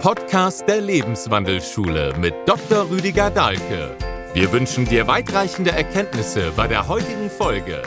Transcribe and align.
Podcast 0.00 0.66
der 0.66 0.80
Lebenswandelschule 0.80 2.16
mit 2.16 2.32
Dr. 2.46 2.88
Rüdiger 2.88 3.30
Dahlke. 3.30 3.94
Wir 4.32 4.50
wünschen 4.50 4.86
dir 4.86 5.06
weitreichende 5.06 5.72
Erkenntnisse 5.72 6.52
bei 6.56 6.66
der 6.66 6.88
heutigen 6.88 7.28
Folge. 7.28 7.82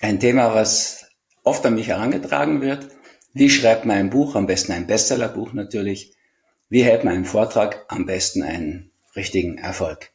Ein 0.00 0.18
Thema, 0.18 0.52
was 0.56 1.06
oft 1.44 1.64
an 1.66 1.76
mich 1.76 1.86
herangetragen 1.86 2.62
wird. 2.62 2.88
Wie 3.32 3.48
schreibt 3.48 3.84
man 3.84 3.96
ein 3.96 4.10
Buch? 4.10 4.34
Am 4.34 4.48
besten 4.48 4.72
ein 4.72 4.88
Bestsellerbuch 4.88 5.52
natürlich. 5.52 6.16
Wie 6.68 6.82
hält 6.82 7.04
man 7.04 7.14
einen 7.14 7.24
Vortrag? 7.24 7.84
Am 7.86 8.06
besten 8.06 8.42
einen 8.42 8.90
richtigen 9.14 9.58
Erfolg. 9.58 10.10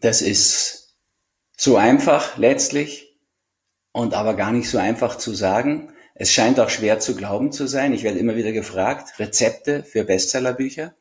Das 0.00 0.22
ist 0.22 0.96
so 1.58 1.76
einfach 1.76 2.38
letztlich 2.38 3.18
und 3.92 4.14
aber 4.14 4.32
gar 4.32 4.50
nicht 4.50 4.70
so 4.70 4.78
einfach 4.78 5.18
zu 5.18 5.34
sagen. 5.34 5.90
Es 6.14 6.32
scheint 6.32 6.60
auch 6.60 6.68
schwer 6.68 7.00
zu 7.00 7.16
glauben 7.16 7.50
zu 7.50 7.66
sein. 7.66 7.92
Ich 7.92 8.04
werde 8.04 8.20
immer 8.20 8.36
wieder 8.36 8.52
gefragt, 8.52 9.18
Rezepte 9.18 9.82
für 9.82 10.04
Bestsellerbücher. 10.04 10.94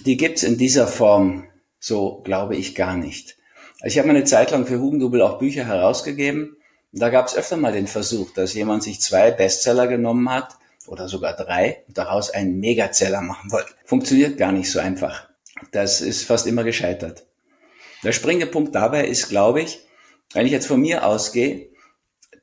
Die 0.00 0.16
gibt's 0.16 0.44
in 0.44 0.58
dieser 0.58 0.86
Form, 0.86 1.48
so 1.80 2.20
glaube 2.22 2.54
ich 2.54 2.76
gar 2.76 2.96
nicht. 2.96 3.36
Ich 3.82 3.98
habe 3.98 4.08
eine 4.08 4.24
Zeit 4.24 4.52
lang 4.52 4.66
für 4.66 4.78
Hugendubel 4.78 5.22
auch 5.22 5.38
Bücher 5.38 5.66
herausgegeben. 5.66 6.56
Da 6.92 7.10
gab 7.10 7.26
es 7.26 7.36
öfter 7.36 7.56
mal 7.56 7.72
den 7.72 7.88
Versuch, 7.88 8.32
dass 8.32 8.54
jemand 8.54 8.84
sich 8.84 9.00
zwei 9.00 9.32
Bestseller 9.32 9.88
genommen 9.88 10.30
hat 10.30 10.56
oder 10.86 11.08
sogar 11.08 11.34
drei 11.34 11.82
und 11.88 11.98
daraus 11.98 12.30
einen 12.30 12.60
Megazeller 12.60 13.20
machen 13.20 13.50
wollte. 13.50 13.72
Funktioniert 13.84 14.38
gar 14.38 14.52
nicht 14.52 14.70
so 14.70 14.78
einfach. 14.78 15.28
Das 15.72 16.00
ist 16.00 16.24
fast 16.24 16.46
immer 16.46 16.62
gescheitert. 16.62 17.26
Der 18.04 18.12
springende 18.12 18.46
Punkt 18.46 18.74
dabei 18.74 19.06
ist, 19.06 19.28
glaube 19.28 19.62
ich, 19.62 19.80
wenn 20.32 20.46
ich 20.46 20.52
jetzt 20.52 20.66
von 20.66 20.80
mir 20.80 21.04
ausgehe, 21.04 21.68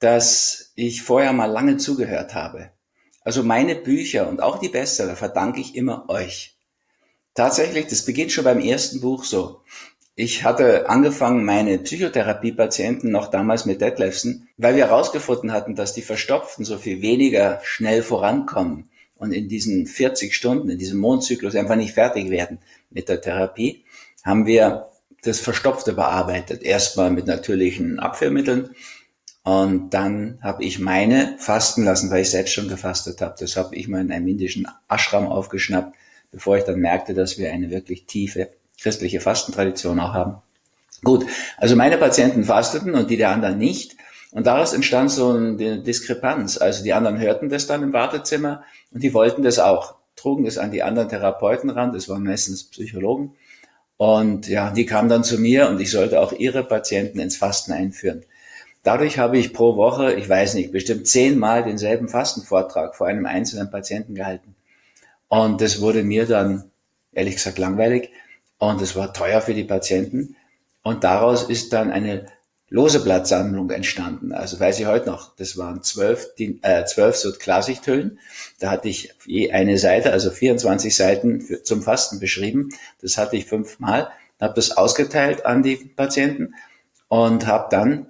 dass 0.03 0.73
ich 0.75 1.01
vorher 1.01 1.31
mal 1.31 1.45
lange 1.45 1.77
zugehört 1.77 2.35
habe. 2.35 2.71
Also 3.21 3.41
meine 3.41 3.73
Bücher 3.73 4.27
und 4.27 4.43
auch 4.43 4.59
die 4.59 4.67
Bestseller 4.67 5.15
verdanke 5.15 5.61
ich 5.61 5.75
immer 5.75 6.09
euch. 6.09 6.57
Tatsächlich, 7.35 7.87
das 7.87 8.03
beginnt 8.03 8.33
schon 8.33 8.43
beim 8.43 8.59
ersten 8.59 8.99
Buch 8.99 9.23
so. 9.23 9.61
Ich 10.15 10.43
hatte 10.43 10.89
angefangen, 10.89 11.45
meine 11.45 11.79
Psychotherapiepatienten 11.79 13.11
noch 13.11 13.31
damals 13.31 13.65
mit 13.65 13.79
Detlefsen, 13.79 14.49
weil 14.57 14.75
wir 14.75 14.87
herausgefunden 14.87 15.53
hatten, 15.53 15.73
dass 15.73 15.93
die 15.93 16.01
Verstopften 16.01 16.65
so 16.65 16.77
viel 16.77 17.01
weniger 17.01 17.61
schnell 17.63 18.03
vorankommen 18.03 18.89
und 19.15 19.31
in 19.31 19.47
diesen 19.47 19.87
40 19.87 20.35
Stunden, 20.35 20.69
in 20.69 20.79
diesem 20.79 20.99
Mondzyklus 20.99 21.55
einfach 21.55 21.77
nicht 21.77 21.93
fertig 21.93 22.29
werden 22.29 22.59
mit 22.91 23.07
der 23.07 23.21
Therapie, 23.21 23.85
haben 24.23 24.45
wir 24.45 24.89
das 25.23 25.39
Verstopfte 25.39 25.93
bearbeitet. 25.93 26.61
Erstmal 26.61 27.09
mit 27.09 27.25
natürlichen 27.25 27.99
Abführmitteln 27.99 28.75
und 29.43 29.89
dann 29.93 30.39
habe 30.41 30.63
ich 30.63 30.79
meine 30.79 31.35
fasten 31.37 31.83
lassen, 31.83 32.09
weil 32.09 32.21
ich 32.21 32.29
selbst 32.29 32.53
schon 32.53 32.69
gefastet 32.69 33.21
habe. 33.21 33.35
Das 33.37 33.57
habe 33.57 33.75
ich 33.75 33.89
mal 33.89 34.01
in 34.01 34.11
einem 34.11 34.27
indischen 34.27 34.67
Ashram 34.87 35.27
aufgeschnappt, 35.27 35.95
bevor 36.31 36.57
ich 36.57 36.63
dann 36.63 36.79
merkte, 36.79 37.13
dass 37.13 37.37
wir 37.37 37.51
eine 37.51 37.69
wirklich 37.69 38.05
tiefe 38.05 38.49
christliche 38.81 39.21
Fastentradition 39.21 39.99
auch 39.99 40.13
haben. 40.13 40.35
Gut, 41.03 41.25
also 41.57 41.75
meine 41.75 41.97
Patienten 41.97 42.45
fasteten 42.45 42.95
und 42.95 43.09
die 43.09 43.17
der 43.17 43.31
anderen 43.31 43.57
nicht. 43.57 43.97
Und 44.31 44.47
daraus 44.47 44.73
entstand 44.73 45.11
so 45.11 45.31
eine 45.31 45.79
Diskrepanz. 45.79 46.57
Also 46.57 46.83
die 46.83 46.93
anderen 46.93 47.19
hörten 47.19 47.49
das 47.49 47.67
dann 47.67 47.83
im 47.83 47.93
Wartezimmer 47.93 48.63
und 48.91 49.03
die 49.03 49.13
wollten 49.13 49.43
das 49.43 49.59
auch, 49.59 49.95
trugen 50.15 50.45
das 50.45 50.57
an 50.57 50.71
die 50.71 50.83
anderen 50.83 51.09
Therapeuten 51.09 51.69
ran, 51.69 51.93
das 51.93 52.07
waren 52.09 52.23
meistens 52.23 52.63
Psychologen. 52.63 53.35
Und 53.97 54.47
ja, 54.47 54.71
die 54.71 54.85
kamen 54.85 55.09
dann 55.09 55.23
zu 55.23 55.37
mir 55.37 55.69
und 55.69 55.79
ich 55.79 55.91
sollte 55.91 56.19
auch 56.19 56.31
ihre 56.31 56.63
Patienten 56.63 57.19
ins 57.19 57.37
Fasten 57.37 57.73
einführen. 57.73 58.23
Dadurch 58.83 59.17
habe 59.17 59.37
ich 59.37 59.53
pro 59.53 59.77
Woche, 59.77 60.13
ich 60.13 60.27
weiß 60.27 60.55
nicht, 60.55 60.73
bestimmt 60.73 61.07
zehnmal 61.07 61.63
denselben 61.63 62.09
Fastenvortrag 62.09 62.95
vor 62.95 63.07
einem 63.07 63.25
einzelnen 63.25 63.71
Patienten 63.71 64.13
gehalten. 64.13 64.55
Und 65.29 65.61
das 65.61 65.79
wurde 65.79 66.03
mir 66.03 66.27
dann, 66.27 66.65
ehrlich 67.13 67.35
gesagt, 67.35 67.57
langweilig. 67.57 68.09
Und 68.59 68.81
es 68.81 68.95
war 68.95 69.13
teuer 69.13 69.41
für 69.41 69.53
die 69.53 69.63
Patienten. 69.63 70.35
Und 70.83 71.05
daraus 71.05 71.43
ist 71.43 71.71
dann 71.71 71.91
eine 71.91 72.25
lose 72.69 73.01
Blattsammlung 73.01 73.69
entstanden. 73.69 74.33
Also 74.33 74.59
weiß 74.59 74.79
ich 74.79 74.85
heute 74.85 75.05
noch, 75.05 75.35
das 75.35 75.57
waren 75.57 75.81
zwölf, 75.83 76.31
äh, 76.37 76.85
zwölf 76.85 77.15
so 77.15 77.31
Klarsichthüllen. 77.31 78.19
Da 78.59 78.71
hatte 78.71 78.89
ich 78.89 79.13
je 79.25 79.51
eine 79.51 79.77
Seite, 79.77 80.11
also 80.11 80.29
24 80.29 80.93
Seiten 80.93 81.41
für, 81.41 81.63
zum 81.63 81.83
Fasten 81.83 82.19
beschrieben. 82.19 82.69
Das 83.01 83.17
hatte 83.17 83.37
ich 83.37 83.45
fünfmal, 83.45 84.09
habe 84.41 84.55
das 84.55 84.75
ausgeteilt 84.75 85.45
an 85.45 85.63
die 85.63 85.75
Patienten 85.75 86.55
und 87.07 87.47
habe 87.47 87.67
dann 87.69 88.07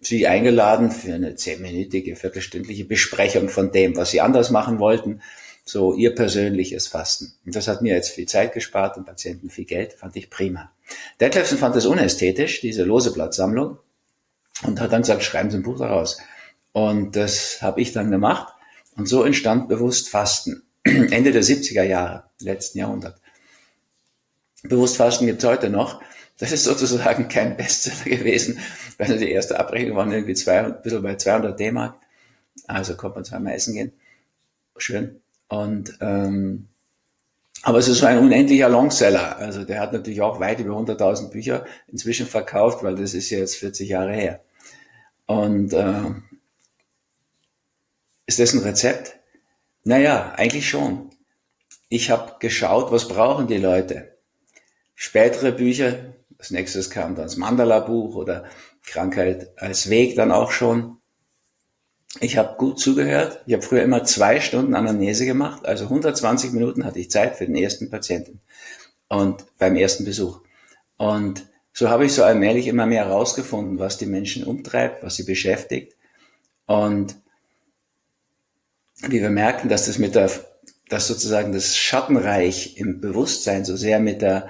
Sie 0.00 0.26
eingeladen 0.26 0.90
für 0.90 1.14
eine 1.14 1.34
zehnminütige, 1.36 2.16
viertelstündliche 2.16 2.84
Besprechung 2.84 3.48
von 3.48 3.70
dem, 3.70 3.96
was 3.96 4.10
Sie 4.10 4.20
anders 4.20 4.50
machen 4.50 4.78
wollten, 4.78 5.20
so 5.64 5.94
Ihr 5.94 6.14
persönliches 6.14 6.86
Fasten. 6.88 7.32
Und 7.44 7.54
das 7.54 7.68
hat 7.68 7.82
mir 7.82 7.94
jetzt 7.94 8.10
viel 8.10 8.26
Zeit 8.26 8.52
gespart 8.54 8.96
und 8.96 9.04
Patienten 9.04 9.50
viel 9.50 9.66
Geld, 9.66 9.92
fand 9.92 10.16
ich 10.16 10.30
prima. 10.30 10.72
Detlefsen 11.20 11.58
fand 11.58 11.76
das 11.76 11.86
unästhetisch, 11.86 12.60
diese 12.60 12.84
lose 12.84 13.12
Blattsammlung, 13.12 13.78
und 14.62 14.80
hat 14.80 14.92
dann 14.92 15.02
gesagt, 15.02 15.22
schreiben 15.22 15.50
Sie 15.50 15.58
ein 15.58 15.62
Buch 15.62 15.78
daraus. 15.78 16.18
Und 16.72 17.16
das 17.16 17.62
habe 17.62 17.80
ich 17.80 17.92
dann 17.92 18.10
gemacht. 18.10 18.52
Und 18.96 19.06
so 19.06 19.22
entstand 19.22 19.68
bewusst 19.68 20.08
Fasten. 20.08 20.62
Ende 20.84 21.32
der 21.32 21.42
70er 21.42 21.82
Jahre, 21.82 22.24
letzten 22.40 22.78
Jahrhundert. 22.78 23.20
Bewusst 24.62 24.96
Fasten 24.96 25.26
gibt's 25.26 25.44
heute 25.44 25.70
noch. 25.70 26.02
Das 26.40 26.52
ist 26.52 26.64
sozusagen 26.64 27.28
kein 27.28 27.56
Bestseller 27.56 28.16
gewesen, 28.16 28.58
weil 28.98 29.18
die 29.18 29.30
erste 29.30 29.60
Abrechnung 29.60 29.96
waren 29.96 30.10
irgendwie 30.10 30.34
zwei, 30.34 30.64
ein 30.64 30.80
bisschen 30.82 31.02
bei 31.02 31.16
200 31.16 31.60
D-Mark. 31.60 31.96
Also 32.66 32.96
konnte 32.96 33.16
man 33.16 33.24
zweimal 33.24 33.54
essen 33.54 33.74
gehen. 33.74 33.92
Schön. 34.78 35.20
Und, 35.48 35.98
ähm, 36.00 36.68
aber 37.62 37.78
es 37.78 37.88
ist 37.88 37.98
so 37.98 38.06
ein 38.06 38.18
unendlicher 38.18 38.70
Longseller. 38.70 39.36
Also 39.36 39.64
der 39.64 39.80
hat 39.80 39.92
natürlich 39.92 40.22
auch 40.22 40.40
weit 40.40 40.60
über 40.60 40.74
100.000 40.76 41.28
Bücher 41.28 41.66
inzwischen 41.88 42.26
verkauft, 42.26 42.82
weil 42.82 42.96
das 42.96 43.12
ist 43.12 43.28
ja 43.28 43.38
jetzt 43.38 43.56
40 43.56 43.90
Jahre 43.90 44.14
her. 44.14 44.40
Und 45.26 45.74
äh, 45.74 46.04
ist 48.24 48.38
das 48.38 48.54
ein 48.54 48.60
Rezept? 48.60 49.16
Naja, 49.84 50.32
eigentlich 50.36 50.70
schon. 50.70 51.10
Ich 51.90 52.10
habe 52.10 52.36
geschaut, 52.38 52.92
was 52.92 53.08
brauchen 53.08 53.46
die 53.46 53.58
Leute. 53.58 54.16
Spätere 54.94 55.52
Bücher, 55.52 56.14
als 56.40 56.50
nächstes 56.50 56.88
kam 56.88 57.14
dann 57.14 57.26
das 57.26 57.36
Mandala-Buch 57.36 58.14
oder 58.14 58.44
Krankheit 58.86 59.52
als 59.58 59.90
Weg 59.90 60.16
dann 60.16 60.32
auch 60.32 60.52
schon. 60.52 60.96
Ich 62.18 62.38
habe 62.38 62.56
gut 62.56 62.80
zugehört. 62.80 63.42
Ich 63.46 63.52
habe 63.52 63.62
früher 63.62 63.82
immer 63.82 64.04
zwei 64.04 64.40
Stunden 64.40 64.74
Anamnese 64.74 65.26
gemacht. 65.26 65.66
Also 65.66 65.84
120 65.84 66.52
Minuten 66.52 66.86
hatte 66.86 66.98
ich 66.98 67.10
Zeit 67.10 67.36
für 67.36 67.44
den 67.44 67.56
ersten 67.56 67.90
Patienten 67.90 68.40
und 69.08 69.44
beim 69.58 69.76
ersten 69.76 70.06
Besuch. 70.06 70.40
Und 70.96 71.46
so 71.74 71.90
habe 71.90 72.06
ich 72.06 72.14
so 72.14 72.24
allmählich 72.24 72.68
immer 72.68 72.86
mehr 72.86 73.04
herausgefunden, 73.04 73.78
was 73.78 73.98
die 73.98 74.06
Menschen 74.06 74.44
umtreibt, 74.44 75.02
was 75.02 75.16
sie 75.16 75.24
beschäftigt. 75.24 75.94
Und 76.64 77.16
wie 79.02 79.20
wir 79.20 79.30
merken, 79.30 79.68
dass 79.68 79.86
das 79.86 79.98
mit 79.98 80.14
der, 80.14 80.30
dass 80.88 81.06
sozusagen 81.06 81.52
das 81.52 81.76
Schattenreich 81.76 82.78
im 82.78 83.02
Bewusstsein 83.02 83.66
so 83.66 83.76
sehr 83.76 84.00
mit 84.00 84.22
der 84.22 84.48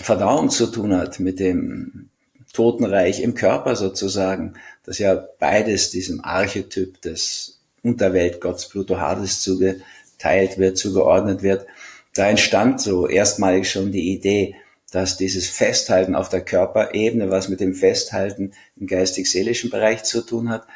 Verdauung 0.00 0.50
zu 0.50 0.66
tun 0.66 0.96
hat, 0.96 1.20
mit 1.20 1.38
dem 1.38 2.08
Totenreich 2.52 3.22
im 3.22 3.34
Körper 3.34 3.76
sozusagen, 3.76 4.54
das 4.84 4.98
ja 4.98 5.14
beides 5.38 5.90
diesem 5.90 6.24
Archetyp 6.24 7.00
des 7.00 7.60
Unterweltgotts 7.82 8.68
Pluto 8.68 8.98
Hades 8.98 9.40
zugeteilt 9.40 10.58
wird, 10.58 10.78
zugeordnet 10.78 11.42
wird. 11.42 11.66
Da 12.14 12.28
entstand 12.28 12.80
so 12.80 13.08
erstmalig 13.08 13.70
schon 13.70 13.90
die 13.90 14.12
Idee, 14.12 14.56
dass 14.90 15.16
dieses 15.16 15.48
Festhalten 15.48 16.14
auf 16.14 16.28
der 16.28 16.42
Körperebene 16.42 17.30
was 17.30 17.48
mit 17.48 17.60
dem 17.60 17.74
Festhalten 17.74 18.52
im 18.78 18.86
geistig-seelischen 18.86 19.70
Bereich 19.70 20.02
zu 20.04 20.20
tun 20.20 20.50
hat. 20.50 20.66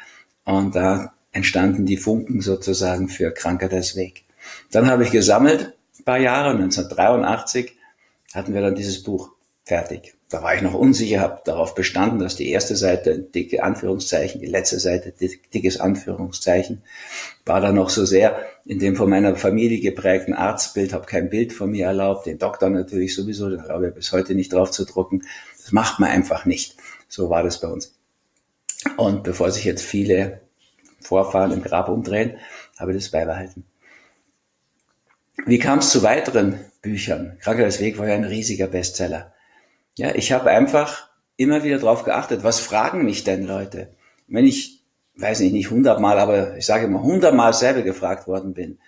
Und 0.43 0.75
da 0.75 1.13
entstanden 1.31 1.85
die 1.85 1.97
Funken 1.97 2.41
sozusagen 2.41 3.09
für 3.09 3.31
Krankheit 3.31 3.73
als 3.73 3.95
Weg. 3.95 4.23
Dann 4.71 4.87
habe 4.87 5.03
ich 5.03 5.11
gesammelt, 5.11 5.73
ein 5.99 6.03
paar 6.03 6.19
Jahre, 6.19 6.51
1983 6.51 7.77
hatten 8.33 8.53
wir 8.53 8.61
dann 8.61 8.75
dieses 8.75 9.03
Buch 9.03 9.31
fertig. 9.63 10.15
Da 10.29 10.43
war 10.43 10.55
ich 10.55 10.61
noch 10.61 10.73
unsicher, 10.73 11.21
habe 11.21 11.41
darauf 11.45 11.73
bestanden, 11.73 12.19
dass 12.19 12.35
die 12.35 12.49
erste 12.49 12.75
Seite 12.75 13.19
dicke 13.19 13.63
Anführungszeichen, 13.63 14.41
die 14.41 14.47
letzte 14.47 14.79
Seite 14.79 15.13
dickes 15.53 15.79
Anführungszeichen. 15.79 16.83
War 17.45 17.61
da 17.61 17.71
noch 17.71 17.89
so 17.89 18.05
sehr 18.05 18.37
in 18.65 18.79
dem 18.79 18.95
von 18.95 19.09
meiner 19.09 19.35
Familie 19.35 19.79
geprägten 19.79 20.33
Arztbild, 20.33 20.93
habe 20.93 21.05
kein 21.05 21.29
Bild 21.29 21.53
von 21.53 21.71
mir 21.71 21.85
erlaubt, 21.85 22.25
den 22.25 22.39
Doktor 22.39 22.69
natürlich 22.69 23.15
sowieso, 23.15 23.49
den 23.49 23.61
glaube 23.61 23.89
ich 23.89 23.93
bis 23.93 24.11
heute 24.11 24.35
nicht 24.35 24.51
drauf 24.51 24.71
zu 24.71 24.85
drucken. 24.85 25.23
Das 25.61 25.71
macht 25.71 25.99
man 25.99 26.09
einfach 26.09 26.45
nicht. 26.45 26.75
So 27.07 27.29
war 27.29 27.43
das 27.43 27.61
bei 27.61 27.69
uns. 27.69 27.93
Und 28.97 29.23
bevor 29.23 29.51
sich 29.51 29.63
jetzt 29.63 29.83
viele 29.83 30.41
Vorfahren 30.99 31.51
im 31.51 31.61
Grab 31.61 31.87
umdrehen, 31.87 32.37
habe 32.77 32.91
ich 32.91 32.97
das 32.97 33.09
beibehalten. 33.09 33.65
Wie 35.47 35.59
kam 35.59 35.79
es 35.79 35.91
zu 35.91 36.03
weiteren 36.03 36.59
Büchern? 36.81 37.37
Krankheitsweg 37.39 37.97
war 37.97 38.07
ja 38.07 38.15
ein 38.15 38.25
riesiger 38.25 38.67
Bestseller. 38.67 39.33
Ja, 39.97 40.13
ich 40.13 40.33
habe 40.33 40.49
einfach 40.49 41.09
immer 41.37 41.63
wieder 41.63 41.79
darauf 41.79 42.03
geachtet, 42.03 42.43
was 42.43 42.59
fragen 42.59 43.05
mich 43.05 43.23
denn 43.23 43.47
Leute? 43.47 43.95
Wenn 44.27 44.45
ich 44.45 44.83
weiß 45.15 45.39
nicht, 45.39 45.53
nicht 45.53 45.71
hundertmal, 45.71 46.19
aber 46.19 46.57
ich 46.57 46.65
sage 46.65 46.85
immer 46.85 47.01
hundertmal 47.01 47.53
selber 47.53 47.81
gefragt 47.81 48.27
worden 48.27 48.53
bin 48.53 48.79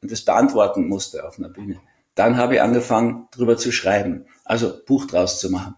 und 0.00 0.10
das 0.10 0.22
beantworten 0.22 0.88
musste 0.88 1.26
auf 1.26 1.38
einer 1.38 1.48
Bühne, 1.48 1.80
dann 2.14 2.36
habe 2.36 2.54
ich 2.54 2.62
angefangen, 2.62 3.28
drüber 3.30 3.56
zu 3.56 3.70
schreiben, 3.70 4.26
also 4.44 4.84
Buch 4.84 5.06
draus 5.06 5.38
zu 5.38 5.50
machen. 5.50 5.76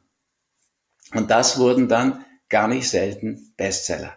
Und 1.12 1.30
das 1.30 1.58
wurden 1.58 1.88
dann 1.88 2.24
gar 2.48 2.68
nicht 2.68 2.88
selten 2.88 3.52
Bestseller. 3.56 4.12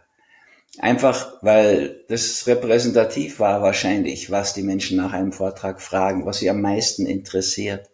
Einfach, 0.79 1.33
weil 1.41 2.03
das 2.07 2.45
repräsentativ 2.45 3.39
war 3.39 3.61
wahrscheinlich, 3.61 4.29
was 4.29 4.53
die 4.53 4.61
Menschen 4.61 4.97
nach 4.97 5.11
einem 5.11 5.31
Vortrag 5.31 5.81
fragen, 5.81 6.25
was 6.25 6.37
sie 6.37 6.49
am 6.49 6.61
meisten 6.61 7.05
interessiert. 7.05 7.89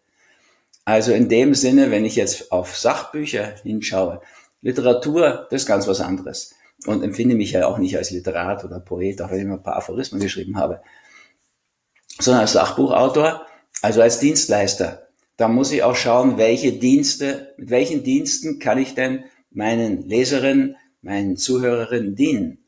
Also 0.86 1.14
in 1.14 1.30
dem 1.30 1.56
Sinne, 1.56 1.92
wenn 1.92 2.04
ich 2.04 2.18
jetzt 2.18 2.52
auf 2.52 2.78
Sachbücher 2.78 3.56
hinschaue, 3.64 4.22
Literatur, 4.62 5.48
das 5.50 5.62
ist 5.62 5.68
ganz 5.68 5.88
was 5.88 6.02
anderes. 6.02 6.56
Und 6.86 7.04
empfinde 7.04 7.36
mich 7.36 7.52
ja 7.52 7.68
auch 7.68 7.78
nicht 7.78 7.96
als 7.96 8.12
Literat 8.12 8.66
oder 8.66 8.82
Poet, 8.82 9.22
auch 9.22 9.32
wenn 9.32 9.40
ich 9.40 9.46
mal 9.46 9.56
ein 9.56 9.64
paar 9.64 9.78
Aphorismen 9.78 10.20
geschrieben 10.20 10.58
habe, 10.58 10.82
sondern 12.20 12.42
als 12.42 12.54
Sachbuchautor, 12.54 13.46
also 13.82 14.02
als 14.02 14.20
Dienstleister. 14.20 15.08
Da 15.38 15.48
muss 15.48 15.72
ich 15.72 15.84
auch 15.84 15.96
schauen, 15.96 16.38
welche 16.38 16.74
Dienste, 16.74 17.54
mit 17.58 17.70
welchen 17.70 18.04
Diensten 18.04 18.60
kann 18.60 18.78
ich 18.78 18.94
denn 18.96 19.24
meinen 19.52 20.08
Leserinnen, 20.08 20.76
meinen 21.02 21.38
Zuhörerinnen 21.38 22.16
dienen. 22.16 22.63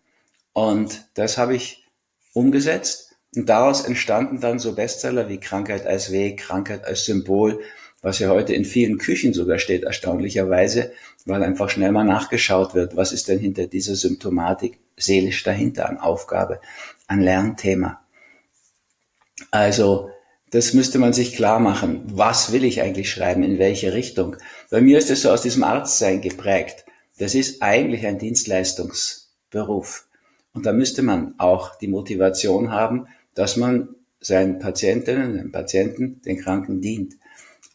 Und 0.55 1.03
das 1.15 1.37
habe 1.37 1.53
ich 1.53 1.85
umgesetzt 2.31 3.17
und 3.35 3.49
daraus 3.49 3.83
entstanden 3.83 4.39
dann 4.39 4.57
so 4.57 4.73
Bestseller 4.73 5.27
wie 5.27 5.37
Krankheit 5.37 5.85
als 5.85 6.13
Weg, 6.13 6.37
Krankheit 6.37 6.85
als 6.85 7.03
Symbol, 7.03 7.59
was 8.01 8.19
ja 8.19 8.29
heute 8.29 8.53
in 8.53 8.63
vielen 8.63 8.97
Küchen 8.97 9.33
sogar 9.33 9.59
steht, 9.59 9.83
erstaunlicherweise, 9.83 10.93
weil 11.25 11.43
einfach 11.43 11.69
schnell 11.69 11.91
mal 11.91 12.05
nachgeschaut 12.05 12.73
wird, 12.73 12.95
was 12.95 13.11
ist 13.11 13.27
denn 13.27 13.37
hinter 13.37 13.67
dieser 13.67 13.95
Symptomatik 13.95 14.79
seelisch 14.95 15.43
dahinter 15.43 15.89
an 15.89 15.97
Aufgabe, 15.97 16.61
an 17.07 17.19
Lernthema. 17.19 17.99
Also 19.51 20.09
das 20.51 20.73
müsste 20.73 20.99
man 20.99 21.11
sich 21.11 21.35
klar 21.35 21.59
machen. 21.59 22.03
Was 22.05 22.53
will 22.53 22.63
ich 22.63 22.81
eigentlich 22.81 23.11
schreiben? 23.11 23.43
In 23.43 23.59
welche 23.59 23.93
Richtung? 23.93 24.37
Bei 24.69 24.79
mir 24.79 24.99
ist 24.99 25.11
es 25.11 25.23
so 25.23 25.31
aus 25.31 25.41
diesem 25.41 25.65
Arztsein 25.65 26.21
geprägt. 26.21 26.85
Das 27.17 27.35
ist 27.35 27.61
eigentlich 27.61 28.07
ein 28.07 28.19
Dienstleistungsberuf. 28.19 30.04
Und 30.55 30.65
da 30.65 30.73
müsste 30.73 31.03
man 31.03 31.35
auch 31.37 31.77
die 31.77 31.89
Motivation 31.89 32.71
haben, 32.71 33.07
dass 33.35 33.57
man 33.57 33.89
seinen 34.21 34.57
Patientinnen, 34.57 35.37
den 35.37 35.51
Patienten, 35.51 36.21
den 36.23 36.39
Kranken 36.39 36.81
dient. 36.81 37.13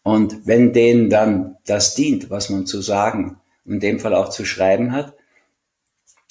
Und 0.02 0.46
wenn 0.46 0.72
denen 0.72 1.10
dann 1.10 1.56
das 1.66 1.94
dient, 1.94 2.30
was 2.30 2.48
man 2.48 2.66
zu 2.66 2.80
sagen, 2.80 3.36
in 3.66 3.78
dem 3.78 4.00
Fall 4.00 4.14
auch 4.14 4.30
zu 4.30 4.44
schreiben 4.44 4.92
hat, 4.92 5.14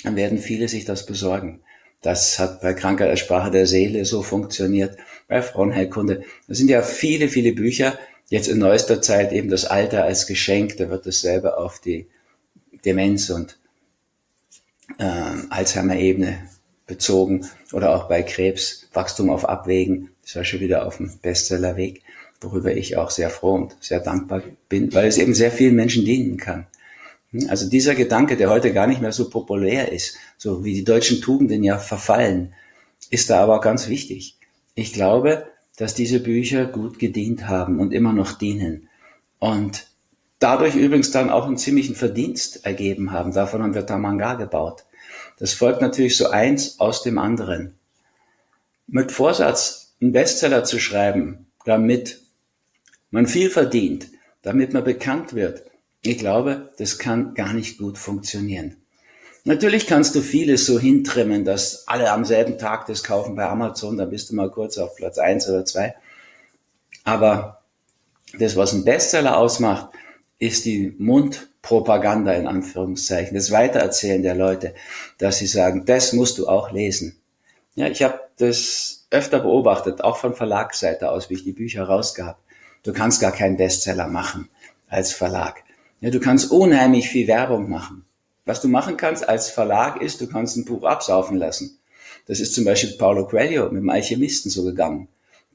dann 0.04 0.16
werden 0.16 0.40
viele 0.40 0.68
sich 0.68 0.86
das 0.86 1.06
besorgen. 1.06 1.62
Das 2.02 2.40
hat 2.40 2.62
bei 2.62 2.74
Krankheit 2.74 3.10
als 3.10 3.20
Sprache 3.20 3.52
der 3.52 3.68
Seele 3.68 4.04
so 4.06 4.24
funktioniert, 4.24 4.98
bei 5.28 5.42
Frauenheilkunde. 5.42 6.24
Das 6.48 6.58
sind 6.58 6.70
ja 6.70 6.82
viele, 6.82 7.28
viele 7.30 7.54
Bücher. 7.54 8.00
Jetzt 8.30 8.48
in 8.48 8.58
neuester 8.58 9.02
Zeit 9.02 9.32
eben 9.34 9.50
das 9.50 9.66
Alter 9.66 10.04
als 10.04 10.26
Geschenk, 10.26 10.78
da 10.78 10.90
wird 10.90 11.06
dasselbe 11.06 11.58
auf 11.58 11.80
die 11.80 12.08
Demenz 12.86 13.30
und 13.30 13.60
äh, 15.00 15.34
Alzheimer-Ebene 15.50 16.38
bezogen 16.86 17.48
oder 17.74 17.96
auch 17.96 18.08
bei 18.08 18.22
Krebs, 18.22 18.88
Wachstum 18.94 19.30
auf 19.30 19.48
Abwägen, 19.48 20.10
das 20.22 20.36
war 20.36 20.44
schon 20.44 20.60
wieder 20.60 20.86
auf 20.86 20.98
dem 20.98 21.12
Bestsellerweg, 21.22 22.04
worüber 22.42 22.76
ich 22.76 22.98
auch 22.98 23.10
sehr 23.10 23.30
froh 23.30 23.56
und 23.56 23.76
sehr 23.80 24.00
dankbar 24.00 24.44
bin, 24.70 24.94
weil 24.94 25.08
es 25.08 25.18
eben 25.18 25.34
sehr 25.34 25.52
vielen 25.52 25.76
Menschen 25.76 26.06
dienen 26.06 26.38
kann. 26.38 26.68
Hm, 27.32 27.50
also 27.50 27.70
dieser 27.70 27.96
Gedanke, 27.96 28.38
der 28.38 28.50
heute 28.50 28.74
gar 28.74 28.88
nicht 28.88 29.02
mehr 29.02 29.12
so 29.12 29.30
populär 29.30 29.92
ist, 29.92 30.18
so 30.38 30.64
wie 30.64 30.74
die 30.74 30.84
deutschen 30.84 31.22
Tugenden 31.22 31.64
ja 31.64 31.78
verfallen, 31.78 32.54
ist 33.10 33.30
da 33.30 33.42
aber 33.42 33.62
ganz 33.62 33.88
wichtig. 33.88 34.38
Ich 34.76 34.94
glaube, 34.94 35.48
dass 35.78 35.94
diese 35.94 36.20
Bücher 36.20 36.66
gut 36.66 37.00
gedient 37.00 37.48
haben 37.48 37.80
und 37.80 37.94
immer 37.94 38.14
noch 38.14 38.34
dienen. 38.34 38.90
Und 39.40 39.88
dadurch 40.40 40.76
übrigens 40.76 41.12
dann 41.12 41.30
auch 41.30 41.46
einen 41.46 41.58
ziemlichen 41.58 41.96
Verdienst 41.96 42.66
ergeben 42.66 43.12
haben. 43.12 43.34
Davon 43.34 43.64
haben 43.64 43.74
wir 43.74 43.86
Tamanga 43.86 44.34
gebaut. 44.34 44.86
Das 45.40 45.54
folgt 45.54 45.82
natürlich 45.82 46.18
so 46.18 46.30
eins 46.30 46.80
aus 46.80 47.02
dem 47.02 47.18
anderen. 47.18 47.80
Mit 48.88 49.12
Vorsatz, 49.12 49.96
einen 50.02 50.12
Bestseller 50.12 50.64
zu 50.64 50.80
schreiben, 50.80 51.48
damit 51.66 52.22
man 53.10 53.26
viel 53.26 53.50
verdient, 53.50 54.08
damit 54.42 54.74
man 54.74 54.84
bekannt 54.84 55.34
wird, 55.34 55.64
ich 56.02 56.18
glaube, 56.18 56.72
das 56.78 56.98
kann 56.98 57.34
gar 57.34 57.54
nicht 57.54 57.78
gut 57.78 57.98
funktionieren. 57.98 58.78
Natürlich 59.46 59.88
kannst 59.88 60.16
du 60.16 60.22
vieles 60.22 60.66
so 60.66 60.80
hintrimmen, 60.80 61.46
dass 61.46 61.88
alle 61.88 62.12
am 62.12 62.26
selben 62.26 62.58
Tag 62.58 62.86
das 62.88 63.04
kaufen 63.04 63.36
bei 63.36 63.46
Amazon, 63.46 63.98
da 63.98 64.06
bist 64.06 64.30
du 64.30 64.36
mal 64.36 64.52
kurz 64.52 64.78
auf 64.78 64.96
Platz 64.96 65.18
eins 65.18 65.48
oder 65.50 65.66
zwei. 65.66 65.96
Aber 67.04 67.64
das, 68.38 68.56
was 68.56 68.74
ein 68.74 68.84
Bestseller 68.84 69.38
ausmacht, 69.38 69.90
ist 70.38 70.66
die 70.66 70.94
Mundpropaganda 71.62 72.34
in 72.34 72.48
Anführungszeichen, 72.48 73.36
das 73.36 73.52
Weitererzählen 73.52 74.24
der 74.24 74.36
Leute, 74.36 74.74
dass 75.18 75.38
sie 75.38 75.48
sagen, 75.48 75.86
das 75.86 76.14
musst 76.14 76.38
du 76.38 76.48
auch 76.48 76.72
lesen. 76.72 77.20
Ja, 77.76 77.88
ich 77.88 78.02
habe 78.02 78.20
das 78.38 79.08
öfter 79.12 79.40
beobachtet, 79.40 80.04
auch 80.04 80.18
von 80.18 80.34
Verlagsseite 80.34 81.12
aus, 81.12 81.30
wie 81.30 81.36
ich 81.36 81.44
die 81.44 81.52
Bücher 81.52 81.84
rausgab. 81.84 82.40
Du 82.84 82.94
kannst 82.94 83.22
gar 83.22 83.32
keinen 83.32 83.58
Bestseller 83.58 84.08
machen 84.08 84.50
als 84.88 85.12
Verlag. 85.14 85.64
Ja, 86.02 86.10
du 86.10 86.20
kannst 86.20 86.52
unheimlich 86.52 87.10
viel 87.10 87.28
Werbung 87.28 87.70
machen. 87.70 88.06
Was 88.46 88.62
du 88.62 88.68
machen 88.68 88.98
kannst 88.98 89.28
als 89.28 89.50
Verlag 89.50 90.02
ist, 90.02 90.22
du 90.22 90.28
kannst 90.28 90.58
ein 90.58 90.66
Buch 90.66 90.84
absaufen 90.84 91.38
lassen. 91.38 91.78
Das 92.26 92.40
ist 92.40 92.56
zum 92.56 92.66
Beispiel 92.66 92.98
Paulo 92.98 93.28
Coelho 93.28 93.66
mit 93.66 93.82
dem 93.82 93.90
Alchemisten 93.90 94.50
so 94.50 94.64
gegangen. 94.64 95.08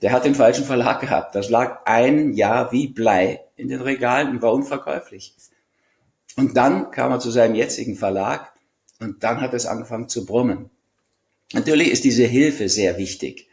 Der 0.02 0.12
hat 0.12 0.24
den 0.24 0.34
falschen 0.34 0.64
Verlag 0.64 1.00
gehabt. 1.00 1.34
Das 1.34 1.48
lag 1.48 1.80
ein 1.86 2.34
Jahr 2.34 2.70
wie 2.72 2.88
Blei 2.88 3.40
in 3.56 3.68
den 3.68 3.80
Regalen 3.80 4.30
und 4.30 4.42
war 4.42 4.52
unverkäuflich. 4.52 5.34
Und 6.36 6.56
dann 6.56 6.90
kam 6.90 7.12
er 7.12 7.20
zu 7.20 7.30
seinem 7.30 7.54
jetzigen 7.54 7.96
Verlag 7.96 8.52
und 9.00 9.22
dann 9.22 9.40
hat 9.40 9.54
es 9.54 9.66
angefangen 9.66 10.08
zu 10.08 10.24
brummen. 10.26 10.70
Natürlich 11.52 11.90
ist 11.90 12.04
diese 12.04 12.24
Hilfe 12.24 12.68
sehr 12.68 12.96
wichtig. 12.98 13.48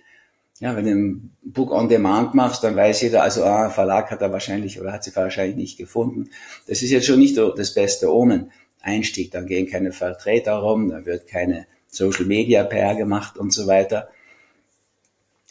Ja, 0.60 0.76
wenn 0.76 0.86
du 0.86 0.92
ein 0.92 1.32
Book 1.42 1.72
on 1.72 1.90
Demand 1.90 2.34
machst, 2.36 2.64
dann 2.64 2.76
weiß 2.76 3.02
jeder, 3.02 3.24
also 3.24 3.44
ah, 3.44 3.70
Verlag 3.70 4.12
hat 4.12 4.22
er 4.22 4.32
wahrscheinlich 4.32 4.80
oder 4.80 4.94
hat 4.94 5.04
sie 5.04 5.16
wahrscheinlich 5.16 5.56
nicht 5.56 5.78
gefunden. 5.78 6.30
Das 6.68 6.82
ist 6.82 6.92
jetzt 6.92 7.08
schon 7.08 7.20
nicht 7.20 7.38
das 7.38 7.74
beste 7.74 8.14
Omen. 8.14 8.52
Einstieg, 8.82 9.32
dann 9.32 9.46
gehen 9.46 9.68
keine 9.68 9.92
Vertreter 9.92 10.54
rum, 10.54 10.90
dann 10.90 11.06
wird 11.06 11.28
keine 11.28 11.68
Social 11.88 12.26
Media 12.26 12.64
PR 12.64 12.96
gemacht 12.96 13.38
und 13.38 13.54
so 13.54 13.68
weiter. 13.68 14.10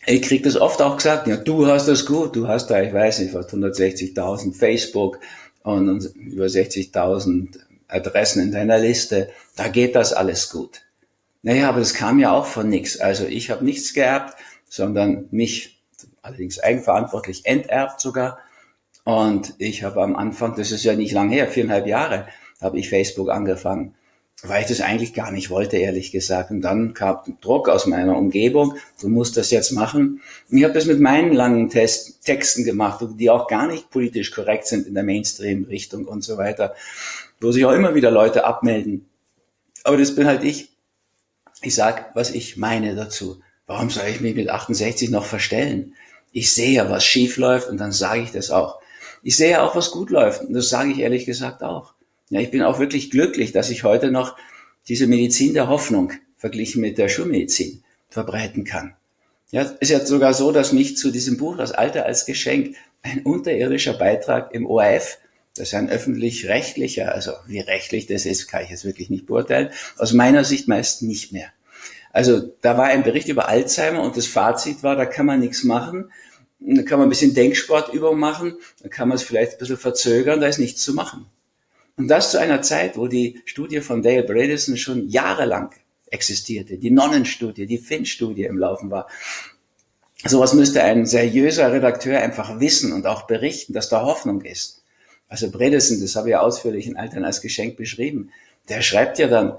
Ich 0.07 0.23
krieg 0.23 0.43
das 0.43 0.57
oft 0.57 0.81
auch 0.81 0.97
gesagt, 0.97 1.27
ja, 1.27 1.37
du 1.37 1.67
hast 1.67 1.87
das 1.87 2.07
gut, 2.07 2.35
du 2.35 2.49
hast 2.49 2.69
da, 2.69 2.81
ich 2.83 2.93
weiß 2.93 3.21
nicht, 3.21 3.35
was 3.35 3.53
160.000 3.53 4.57
Facebook 4.57 5.21
und 5.63 6.05
über 6.17 6.47
60.000 6.47 7.59
Adressen 7.89 8.43
in 8.43 8.53
deiner 8.53 8.79
Liste, 8.79 9.31
da 9.57 9.69
geht 9.69 9.95
das 9.95 10.13
alles 10.13 10.51
gut. 10.51 10.83
Naja, 11.43 11.69
aber 11.69 11.81
das 11.81 11.95
kam 11.95 12.19
ja 12.19 12.33
auch 12.33 12.47
von 12.47 12.69
nichts. 12.69 12.99
Also 12.99 13.27
ich 13.27 13.51
habe 13.51 13.65
nichts 13.65 13.95
geerbt, 13.95 14.35
sondern 14.69 15.27
mich 15.31 15.83
allerdings 16.23 16.59
eigenverantwortlich 16.59 17.47
enterbt 17.47 18.01
sogar. 18.01 18.39
Und 19.05 19.55
ich 19.59 19.83
habe 19.83 20.03
am 20.03 20.17
Anfang, 20.17 20.55
das 20.57 20.71
ist 20.71 20.85
ja 20.85 20.95
nicht 20.95 21.13
lang 21.13 21.31
her, 21.31 21.49
viereinhalb 21.49 21.87
Jahre, 21.87 22.29
habe 22.61 22.79
ich 22.79 22.89
Facebook 22.91 23.31
angefangen, 23.31 23.95
weil 24.43 24.63
ich 24.63 24.69
das 24.69 24.81
eigentlich 24.81 25.13
gar 25.13 25.31
nicht 25.31 25.51
wollte, 25.51 25.77
ehrlich 25.77 26.13
gesagt. 26.13 26.51
Und 26.51 26.63
dann 26.63 26.95
kam 26.95 27.19
Druck 27.41 27.69
aus 27.69 27.87
meiner 27.87 28.17
Umgebung, 28.17 28.77
du 29.01 29.09
musst 29.09 29.37
das 29.37 29.51
jetzt 29.51 29.73
machen. 29.73 30.23
Und 30.51 30.57
ich 30.57 30.65
habe 30.65 30.73
das 30.73 30.87
mit 30.87 31.01
meinen 31.01 31.33
langen 31.33 31.69
Test 31.69 32.25
Texten 32.25 32.65
gemacht, 32.65 33.05
die 33.19 33.31
auch 33.31 33.49
gar 33.49 33.67
nicht 33.67 33.91
politisch 33.91 34.31
korrekt 34.31 34.67
sind 34.67 34.87
in 34.87 34.95
der 34.95 35.03
Mainstream-Richtung 35.03 36.07
und 36.07 36.25
so 36.25 36.39
weiter, 36.39 36.75
wo 37.41 37.53
sich 37.53 37.65
auch 37.65 37.73
immer 37.73 37.95
wieder 37.95 38.11
Leute 38.11 38.45
abmelden. 38.45 39.07
Aber 39.85 39.97
das 39.97 40.15
bin 40.15 40.27
halt 40.27 40.43
ich. 40.45 40.71
Ich 41.63 41.75
sag, 41.75 42.15
was 42.15 42.31
ich 42.31 42.57
meine 42.57 42.95
dazu. 42.95 43.41
Warum 43.67 43.91
soll 43.91 44.09
ich 44.09 44.21
mich 44.21 44.35
mit 44.35 44.49
68 44.49 45.11
noch 45.11 45.27
verstellen? 45.27 45.95
Ich 46.33 46.53
sehe 46.53 46.73
ja, 46.73 46.91
was 46.91 47.05
schief 47.05 47.37
läuft 47.37 47.69
und 47.69 47.79
dann 47.79 47.93
sage 47.93 48.23
ich 48.23 48.33
das 48.33 48.51
auch. 48.51 48.81
Ich 49.23 49.37
sehe 49.37 49.51
ja 49.51 49.63
auch, 49.63 49.77
was 49.77 49.91
gut 49.91 50.11
läuft 50.11 50.43
und 50.43 50.55
das 50.55 50.71
sage 50.71 50.93
ich 50.93 51.01
ehrlich 51.01 51.27
gesagt 51.27 51.63
auch. 51.63 51.95
Ja, 52.31 52.41
ich 52.41 52.51
bin 52.51 52.63
auch 52.63 52.79
wirklich 52.79 53.11
glücklich, 53.11 53.53
dass 53.53 53.71
ich 53.71 53.83
heute 53.83 54.11
noch 54.13 54.37
diese 54.89 55.09
Medizin 55.09 55.53
der 55.53 55.69
Hoffnung 55.69 56.13
verglichen 56.37 56.81
mit 56.81 56.97
der 56.97 57.09
Schulmedizin 57.09 57.83
verbreiten 58.09 58.65
kann. 58.65 58.95
Ja, 59.51 59.63
ist 59.63 59.91
ja 59.91 60.07
sogar 60.07 60.33
so, 60.33 60.53
dass 60.53 60.73
mich 60.73 60.97
zu 60.97 61.11
diesem 61.11 61.37
Buch 61.37 61.57
Das 61.57 61.73
Alter 61.73 62.07
als 62.07 62.25
Geschenk 62.27 62.77
ein 63.03 63.23
unterirdischer 63.23 63.95
Beitrag 63.95 64.55
im 64.55 64.65
ORF, 64.65 65.19
das 65.57 65.69
ist 65.69 65.75
ein 65.75 65.91
öffentlich-rechtlicher, 65.91 67.13
also 67.13 67.33
wie 67.47 67.59
rechtlich 67.59 68.07
das 68.07 68.27
ist, 68.27 68.47
kann 68.47 68.63
ich 68.63 68.71
jetzt 68.71 68.85
wirklich 68.85 69.11
nicht 69.11 69.27
beurteilen, 69.27 69.71
aus 69.99 70.13
meiner 70.13 70.45
Sicht 70.45 70.69
meist 70.69 71.03
nicht 71.03 71.33
mehr. 71.33 71.49
Also 72.13 72.41
da 72.61 72.79
war 72.79 72.87
ein 72.87 73.03
Bericht 73.03 73.29
über 73.29 73.49
Alzheimer 73.49 74.03
und 74.03 74.17
das 74.17 74.27
Fazit 74.27 74.85
war, 74.85 74.95
da 74.95 75.07
kann 75.07 75.27
man 75.27 75.41
nichts 75.41 75.65
machen. 75.65 76.11
Da 76.61 76.83
kann 76.83 76.99
man 76.99 77.09
ein 77.09 77.11
bisschen 77.11 77.35
Denksportübung 77.35 78.19
machen, 78.19 78.57
da 78.83 78.89
kann 78.89 79.09
man 79.09 79.17
es 79.17 79.23
vielleicht 79.23 79.53
ein 79.53 79.59
bisschen 79.59 79.79
verzögern, 79.79 80.41
da 80.41 80.47
ist 80.47 80.59
nichts 80.59 80.83
zu 80.83 80.95
machen. 80.95 81.27
Und 82.01 82.09
das 82.09 82.31
zu 82.31 82.41
einer 82.41 82.63
Zeit, 82.63 82.97
wo 82.97 83.09
die 83.09 83.43
Studie 83.45 83.83
von 83.83 84.03
Dale 84.03 84.23
Bredesen 84.23 84.79
schon 84.79 85.11
jahrelang 85.11 85.75
existierte, 86.07 86.79
die 86.79 86.91
Nonnenstudie, 86.91 87.67
die 87.67 87.77
Finn-Studie 87.77 88.45
im 88.45 88.57
Laufen 88.57 88.91
war. 88.91 89.07
Sowas 90.25 90.55
müsste 90.55 90.83
ein 90.83 91.05
seriöser 91.05 91.71
Redakteur 91.71 92.19
einfach 92.19 92.59
wissen 92.59 92.95
und 92.95 93.07
auch 93.07 93.27
berichten, 93.27 93.75
dass 93.75 93.91
da 93.91 94.01
Hoffnung 94.01 94.41
ist. 94.41 94.83
Also 95.29 95.51
Bredesen, 95.51 96.01
das 96.01 96.17
habe 96.17 96.31
ich 96.31 96.37
ausführlich 96.37 96.87
in 96.87 96.97
Altern 96.97 97.23
als 97.23 97.43
Geschenk 97.43 97.77
beschrieben, 97.77 98.31
der 98.71 98.81
schreibt 98.81 99.19
ja 99.19 99.27
dann, 99.27 99.59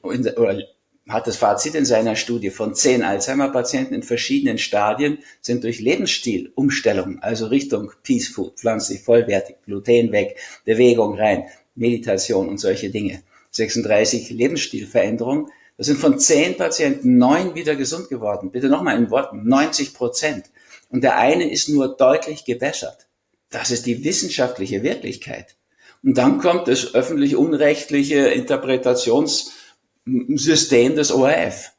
oder 0.00 0.62
hat 1.10 1.26
das 1.26 1.36
Fazit 1.36 1.74
in 1.74 1.84
seiner 1.84 2.16
Studie 2.16 2.48
von 2.48 2.74
zehn 2.74 3.02
Alzheimer-Patienten 3.02 3.92
in 3.92 4.02
verschiedenen 4.02 4.56
Stadien 4.56 5.18
sind 5.42 5.62
durch 5.62 5.78
Lebensstilumstellung, 5.80 7.18
also 7.18 7.48
Richtung 7.48 7.92
Peace 8.02 8.28
Food, 8.28 8.58
pflanzlich, 8.58 9.02
vollwertig, 9.02 9.56
Gluten 9.66 10.10
weg, 10.10 10.38
Bewegung 10.64 11.18
rein, 11.18 11.44
Meditation 11.74 12.48
und 12.48 12.58
solche 12.58 12.90
Dinge. 12.90 13.22
36 13.50 14.30
Lebensstilveränderungen. 14.30 15.48
Das 15.76 15.86
sind 15.86 15.98
von 15.98 16.18
zehn 16.18 16.56
Patienten 16.56 17.18
neun 17.18 17.54
wieder 17.54 17.76
gesund 17.76 18.08
geworden. 18.08 18.50
Bitte 18.50 18.68
nochmal 18.68 18.98
in 18.98 19.10
Worten, 19.10 19.48
90 19.48 19.94
Prozent. 19.94 20.46
Und 20.88 21.02
der 21.02 21.16
eine 21.16 21.50
ist 21.50 21.68
nur 21.68 21.96
deutlich 21.96 22.44
gebessert. 22.44 23.06
Das 23.50 23.70
ist 23.70 23.86
die 23.86 24.04
wissenschaftliche 24.04 24.82
Wirklichkeit. 24.82 25.56
Und 26.02 26.18
dann 26.18 26.38
kommt 26.38 26.68
das 26.68 26.94
öffentlich-unrechtliche 26.94 28.28
Interpretationssystem 28.28 30.96
des 30.96 31.12
ORF, 31.12 31.72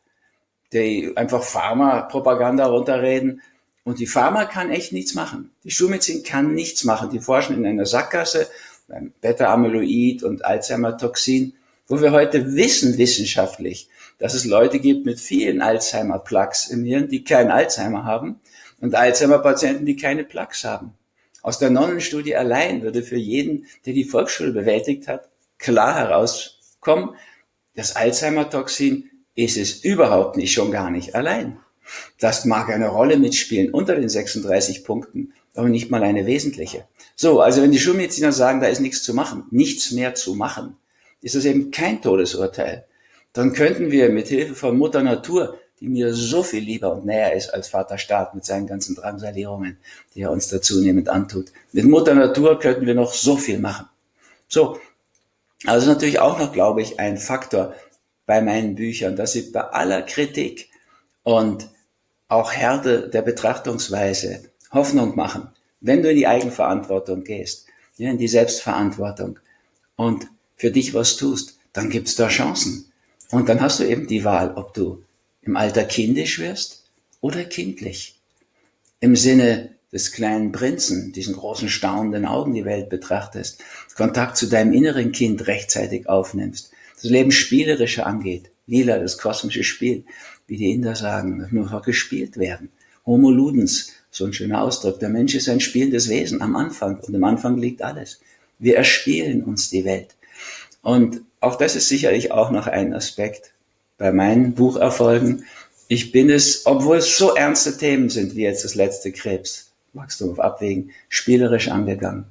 die 0.72 1.12
einfach 1.16 1.44
Pharma-Propaganda 1.44 2.68
runterreden. 2.68 3.42
Und 3.84 4.00
die 4.00 4.08
Pharma 4.08 4.46
kann 4.46 4.72
echt 4.72 4.94
nichts 4.94 5.14
machen. 5.14 5.52
Die 5.64 5.72
Schulmedizin 5.72 6.24
kann 6.24 6.54
nichts 6.54 6.86
machen. 6.86 7.10
Die 7.10 7.20
forschen 7.20 7.58
in 7.58 7.66
einer 7.66 7.86
Sackgasse 7.86 8.48
Beta-Amyloid 8.88 10.24
und 10.24 10.46
Alzheimer-Toxin, 10.46 11.54
wo 11.88 12.02
wir 12.02 12.12
heute 12.12 12.56
wissen 12.56 12.98
wissenschaftlich, 12.98 13.90
dass 14.18 14.34
es 14.34 14.46
Leute 14.46 14.80
gibt 14.80 15.06
mit 15.06 15.20
vielen 15.20 15.62
Alzheimer-Plaques 15.62 16.68
im 16.68 16.84
Hirn, 16.84 17.08
die 17.08 17.24
keinen 17.24 17.52
Alzheimer 17.52 18.06
haben 18.06 18.40
und 18.80 18.96
Alzheimer-Patienten, 18.96 19.86
die 19.86 19.96
keine 19.96 20.24
Plaques 20.24 20.64
haben. 20.64 20.94
Aus 21.42 21.60
der 21.60 21.70
Nonnenstudie 21.70 22.36
allein 22.36 22.84
würde 22.84 23.04
für 23.04 23.18
jeden, 23.18 23.66
der 23.86 23.94
die 23.94 24.06
Volksschule 24.06 24.52
bewältigt 24.52 25.08
hat, 25.08 25.30
klar 25.58 25.96
herauskommen, 25.96 27.16
das 27.76 27.96
Alzheimer-Toxin 27.96 29.10
ist 29.36 29.58
es 29.58 29.84
überhaupt 29.84 30.38
nicht, 30.38 30.54
schon 30.54 30.72
gar 30.72 30.90
nicht 30.90 31.16
allein. 31.16 31.60
Das 32.20 32.46
mag 32.46 32.70
eine 32.70 32.88
Rolle 32.88 33.18
mitspielen 33.18 33.74
unter 33.74 33.96
den 33.96 34.10
36 34.10 34.86
Punkten, 34.86 35.34
aber 35.56 35.70
nicht 35.70 35.92
mal 35.92 36.04
eine 36.04 36.26
wesentliche. 36.26 36.86
So, 37.16 37.42
also 37.42 37.62
wenn 37.62 37.72
die 37.72 37.80
Schulmediziner 37.80 38.32
sagen, 38.32 38.62
da 38.62 38.68
ist 38.68 38.82
nichts 38.82 39.04
zu 39.04 39.14
machen, 39.14 39.44
nichts 39.52 39.92
mehr 39.92 40.16
zu 40.16 40.36
machen, 40.36 40.78
ist 41.22 41.36
das 41.36 41.46
eben 41.46 41.72
kein 41.72 42.02
Todesurteil. 42.02 42.86
Dann 43.34 43.54
könnten 43.54 43.92
wir 43.92 44.10
mit 44.10 44.28
Hilfe 44.28 44.56
von 44.56 44.78
Mutter 44.78 45.04
Natur 45.04 45.58
die 45.84 45.90
mir 45.90 46.14
so 46.14 46.44
viel 46.44 46.64
lieber 46.64 46.94
und 46.94 47.06
näher 47.06 47.34
ist 47.34 47.54
als 47.54 47.68
Vater 47.68 47.98
Staat 47.98 48.34
mit 48.34 48.46
seinen 48.46 48.68
ganzen 48.68 48.96
Drangsalierungen, 48.96 49.78
die 50.16 50.22
er 50.22 50.32
uns 50.32 50.48
da 50.48 50.62
zunehmend 50.62 51.10
antut. 51.10 51.52
Mit 51.74 51.84
Mutter 51.84 52.16
Natur 52.16 52.58
könnten 52.58 52.86
wir 52.86 52.96
noch 52.96 53.14
so 53.14 53.36
viel 53.36 53.60
machen. 53.60 53.90
So, 54.48 54.80
also 55.66 55.90
natürlich 55.90 56.22
auch 56.22 56.40
noch, 56.40 56.54
glaube 56.54 56.82
ich, 56.82 57.02
ein 57.02 57.18
Faktor 57.18 57.74
bei 58.26 58.42
meinen 58.42 58.76
Büchern, 58.76 59.18
dass 59.18 59.34
sie 59.34 59.52
bei 59.52 59.60
aller 59.60 60.04
Kritik 60.04 60.70
und 61.24 61.68
auch 62.30 62.54
Härte 62.54 63.10
der 63.10 63.22
Betrachtungsweise 63.22 64.40
Hoffnung 64.74 65.16
machen, 65.16 65.50
wenn 65.82 66.02
du 66.02 66.10
in 66.10 66.18
die 66.18 66.28
Eigenverantwortung 66.28 67.24
gehst, 67.24 67.68
in 67.98 68.18
die 68.18 68.28
Selbstverantwortung 68.28 69.40
und 69.96 70.28
für 70.56 70.72
dich 70.72 70.94
was 70.94 71.16
tust, 71.16 71.60
dann 71.74 71.90
gibt's 71.90 72.16
da 72.16 72.28
Chancen. 72.28 72.92
Und 73.32 73.50
dann 73.50 73.62
hast 73.62 73.80
du 73.80 73.84
eben 73.84 74.08
die 74.08 74.24
Wahl, 74.24 74.54
ob 74.56 74.74
du 74.74 75.04
im 75.42 75.56
Alter 75.56 75.84
kindisch 75.84 76.40
wirst 76.40 76.84
oder 77.22 77.44
kindlich. 77.44 78.20
Im 79.00 79.16
Sinne 79.16 79.70
des 79.92 80.12
kleinen 80.12 80.52
Prinzen, 80.52 81.12
diesen 81.14 81.36
großen 81.36 81.70
staunenden 81.70 82.26
Augen 82.26 82.54
die 82.54 82.66
Welt 82.66 82.90
betrachtest, 82.90 83.64
Kontakt 83.96 84.38
zu 84.38 84.48
deinem 84.48 84.74
inneren 84.74 85.12
Kind 85.12 85.48
rechtzeitig 85.48 86.10
aufnimmst, 86.10 86.72
das 86.96 87.12
Leben 87.12 87.32
spielerischer 87.32 88.08
angeht, 88.08 88.50
lila, 88.66 88.98
das 88.98 89.18
kosmische 89.18 89.64
Spiel, 89.64 90.06
wie 90.48 90.58
die 90.58 90.72
Inder 90.72 90.96
sagen, 90.96 91.40
das 91.40 91.52
muss 91.52 91.72
auch 91.72 91.84
gespielt 91.84 92.38
werden. 92.38 92.72
Homo 93.06 93.30
ludens, 93.30 93.92
so 94.14 94.26
ein 94.26 94.34
schöner 94.34 94.62
Ausdruck. 94.62 95.00
Der 95.00 95.10
Mensch 95.10 95.34
ist 95.34 95.50
ein 95.50 95.60
spielendes 95.60 96.08
Wesen 96.08 96.42
am 96.42 96.56
Anfang 96.56 97.00
und 97.00 97.16
am 97.16 97.24
Anfang 97.24 97.58
liegt 97.58 97.82
alles. 97.82 98.22
Wir 98.60 98.78
erspielen 98.78 99.44
uns 99.44 99.70
die 99.72 99.86
Welt. 99.86 100.16
Und 100.84 101.22
auch 101.40 101.56
das 101.56 101.76
ist 101.76 101.90
sicherlich 101.90 102.32
auch 102.32 102.52
noch 102.52 102.68
ein 102.68 102.94
Aspekt, 102.94 103.52
bei 103.98 104.12
meinen 104.12 104.54
Bucherfolgen. 104.54 105.46
Ich 105.88 106.12
bin 106.12 106.30
es, 106.30 106.66
obwohl 106.66 106.98
es 106.98 107.18
so 107.18 107.34
ernste 107.36 107.76
Themen 107.76 108.10
sind, 108.10 108.36
wie 108.36 108.44
jetzt 108.44 108.64
das 108.64 108.76
letzte 108.76 109.12
Krebs, 109.12 109.72
Wachstum 109.94 110.32
auf 110.32 110.40
Abwägen, 110.40 110.92
spielerisch 111.10 111.70
angegangen. 111.70 112.26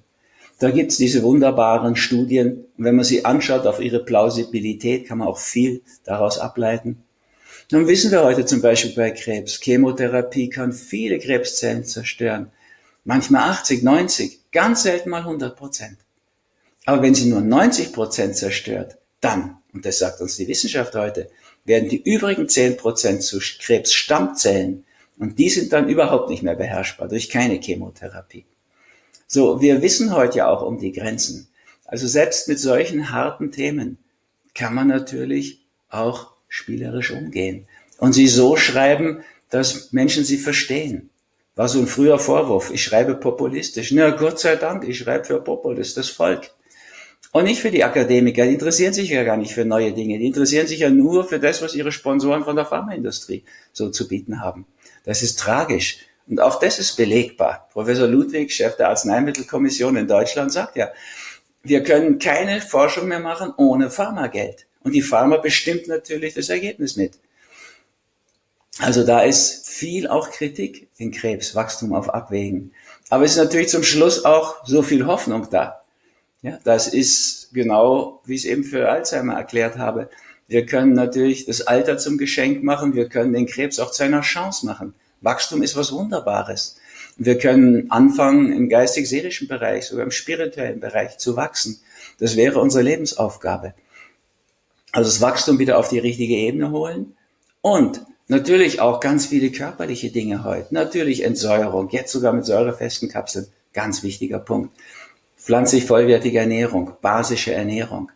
Da 0.61 0.71
gibt's 0.71 0.97
diese 0.97 1.25
wunderbaren 1.25 1.97
Studien. 1.97 2.65
Und 2.79 2.85
wenn 2.85 2.95
man 2.95 3.05
sie 3.05 3.25
anschaut 3.25 3.67
auf 3.67 3.81
ihre 3.81 4.05
Plausibilität, 4.05 5.09
kann 5.09 5.19
man 5.19 5.27
auch 5.27 5.39
viel 5.39 5.83
daraus 6.05 6.39
ableiten. 6.39 7.03
Nun 7.73 7.89
wissen 7.89 8.11
wir 8.11 8.23
heute 8.23 8.45
zum 8.45 8.61
Beispiel 8.61 8.93
bei 8.95 9.13
Krebs, 9.13 9.59
Chemotherapie 9.59 10.51
kann 10.51 10.75
viele 10.75 11.19
Krebszellen 11.19 11.87
zerstören. 11.87 12.53
Manchmal 13.05 13.49
80, 13.49 13.83
90, 13.83 14.51
ganz 14.53 14.83
selten 14.83 15.09
mal 15.09 15.23
100 15.23 15.57
Prozent. 15.57 15.97
Aber 16.85 17.01
wenn 17.01 17.15
sie 17.15 17.31
nur 17.31 17.41
90 17.41 17.95
Prozent 17.95 18.37
zerstört, 18.37 18.99
dann, 19.23 19.57
und 19.73 19.87
das 19.87 20.01
sagt 20.01 20.21
uns 20.21 20.37
die 20.37 20.49
Wissenschaft 20.49 20.95
heute, 20.95 21.31
werden 21.65 21.89
die 21.89 22.03
übrigen 22.03 22.45
10% 22.45 23.21
zu 23.21 23.39
Krebsstammzellen 23.39 24.85
und 25.17 25.39
die 25.39 25.49
sind 25.49 25.73
dann 25.73 25.89
überhaupt 25.89 26.29
nicht 26.29 26.43
mehr 26.43 26.57
beherrschbar 26.57 27.09
durch 27.09 27.31
keine 27.31 27.59
Chemotherapie. 27.59 28.45
So, 29.27 29.63
wir 29.63 29.81
wissen 29.81 30.15
heute 30.15 30.37
ja 30.37 30.49
auch 30.51 30.61
um 30.61 30.79
die 30.79 30.93
Grenzen. 30.93 31.49
Also 31.87 32.07
selbst 32.07 32.49
mit 32.49 32.59
solchen 32.61 33.13
harten 33.13 33.51
Themen 33.51 33.97
kann 34.55 34.75
man 34.75 34.89
natürlich 34.89 35.65
auch 35.89 36.32
spielerisch 36.53 37.11
umgehen 37.11 37.67
und 37.97 38.13
sie 38.13 38.29
so 38.29 38.57
schreiben, 38.57 39.25
dass 39.49 39.93
Menschen 39.93 40.23
sie 40.23 40.37
verstehen. 40.37 41.09
War 41.57 41.67
so 41.67 41.79
ein 41.79 41.87
früher 41.87 42.19
Vorwurf, 42.19 42.71
ich 42.71 42.83
schreibe 42.83 43.15
populistisch. 43.15 43.91
Na, 43.93 44.11
Gott 44.11 44.39
sei 44.39 44.57
Dank, 44.57 44.87
ich 44.87 44.99
schreibe 44.99 45.25
für 45.25 45.41
Populist, 45.41 45.97
das 45.97 46.11
Volk. 46.11 46.51
Und 47.33 47.45
nicht 47.45 47.63
für 47.63 47.71
die 47.71 47.85
Akademiker, 47.85 48.45
die 48.45 48.53
interessieren 48.53 48.93
sich 48.93 49.09
ja 49.09 49.25
gar 49.25 49.39
nicht 49.39 49.55
für 49.55 49.65
neue 49.65 49.93
Dinge, 49.93 50.19
die 50.19 50.27
interessieren 50.27 50.67
sich 50.67 50.81
ja 50.81 50.91
nur 50.91 51.27
für 51.27 51.41
das, 51.41 51.63
was 51.63 51.75
ihre 51.75 51.91
Sponsoren 51.91 52.45
von 52.45 52.57
der 52.57 52.67
Pharmaindustrie 52.67 53.45
so 53.73 53.89
zu 53.89 54.07
bieten 54.07 54.43
haben. 54.43 54.67
Das 55.05 55.23
ist 55.23 55.39
tragisch. 55.39 56.01
Und 56.29 56.39
auch 56.41 56.61
das 56.61 56.79
ist 56.79 56.97
belegbar. 56.97 57.69
Professor 57.73 58.07
Ludwig, 58.07 58.53
Chef 58.53 58.77
der 58.77 58.91
Arzneimittelkommission 58.91 59.97
in 59.97 60.07
Deutschland, 60.07 60.53
sagt 60.53 60.77
ja, 60.77 60.91
wir 61.63 61.83
können 61.83 62.19
keine 62.19 62.61
Forschung 62.61 63.09
mehr 63.09 63.21
machen 63.21 63.55
ohne 63.57 63.91
Pharmageld. 63.91 64.67
Und 64.85 64.93
die 64.93 65.03
Pharma 65.03 65.37
bestimmt 65.37 65.89
natürlich 65.89 66.35
das 66.35 66.49
Ergebnis 66.49 66.97
mit. 66.97 67.13
Also 68.79 69.05
da 69.05 69.23
ist 69.23 69.69
viel 69.69 70.09
auch 70.09 70.31
Kritik 70.31 70.89
in 70.97 71.13
Krebs, 71.13 71.55
Wachstum 71.55 71.93
auf 71.95 72.09
Abwägen. 72.09 72.73
Aber 73.11 73.25
es 73.25 73.33
ist 73.33 73.39
natürlich 73.39 73.69
zum 73.69 73.83
Schluss 73.83 74.25
auch 74.25 74.67
so 74.67 74.83
viel 74.83 75.07
Hoffnung 75.07 75.49
da. 75.51 75.83
Ja, 76.41 76.59
das 76.65 76.89
ist 76.89 77.51
genau, 77.53 78.21
wie 78.25 78.35
ich 78.35 78.45
es 78.45 78.51
eben 78.51 78.65
für 78.65 78.89
Alzheimer 78.89 79.35
erklärt 79.35 79.79
habe. 79.79 80.09
Wir 80.49 80.67
können 80.67 80.95
natürlich 80.95 81.45
das 81.45 81.63
Alter 81.63 81.99
zum 81.99 82.19
Geschenk 82.19 82.65
machen. 82.65 82.95
Wir 82.95 83.09
können 83.09 83.33
den 83.33 83.47
Krebs 83.47 83.79
auch 83.79 83.93
zu 83.93 84.03
einer 84.03 84.23
Chance 84.23 84.67
machen. 84.67 84.95
Wachstum 85.21 85.63
ist 85.63 85.77
was 85.77 85.93
Wunderbares. 85.93 86.77
Wir 87.17 87.39
können 87.39 87.91
anfangen, 87.91 88.53
im 88.53 88.69
geistig-seelischen 88.69 89.47
Bereich, 89.47 89.87
sogar 89.87 90.05
im 90.05 90.11
spirituellen 90.11 90.81
Bereich 90.81 91.19
zu 91.19 91.37
wachsen. 91.37 91.81
Das 92.19 92.37
wäre 92.37 92.59
unsere 92.59 92.83
Lebensaufgabe. 92.83 93.75
Also 94.93 95.11
das 95.11 95.21
Wachstum 95.21 95.59
wieder 95.59 95.79
auf 95.79 95.89
die 95.89 95.99
richtige 95.99 96.35
Ebene 96.35 96.71
holen 96.71 97.17
und 97.61 98.03
natürlich 98.29 98.81
auch 98.81 99.01
ganz 99.01 99.27
viele 99.27 99.51
körperliche 99.51 100.11
Dinge 100.11 100.45
heute. 100.45 100.73
Natürlich 100.75 101.25
Entsäuerung, 101.25 101.89
jetzt 101.91 102.13
sogar 102.13 102.33
mit 102.33 102.45
säurefesten 102.45 103.09
Kapseln. 103.09 103.47
Ganz 103.73 104.03
wichtiger 104.03 104.39
Punkt 104.39 104.71
pflanzlich 105.43 105.85
vollwertige 105.85 106.39
Ernährung, 106.39 106.93
basische 107.01 107.53
Ernährung. 107.53 108.11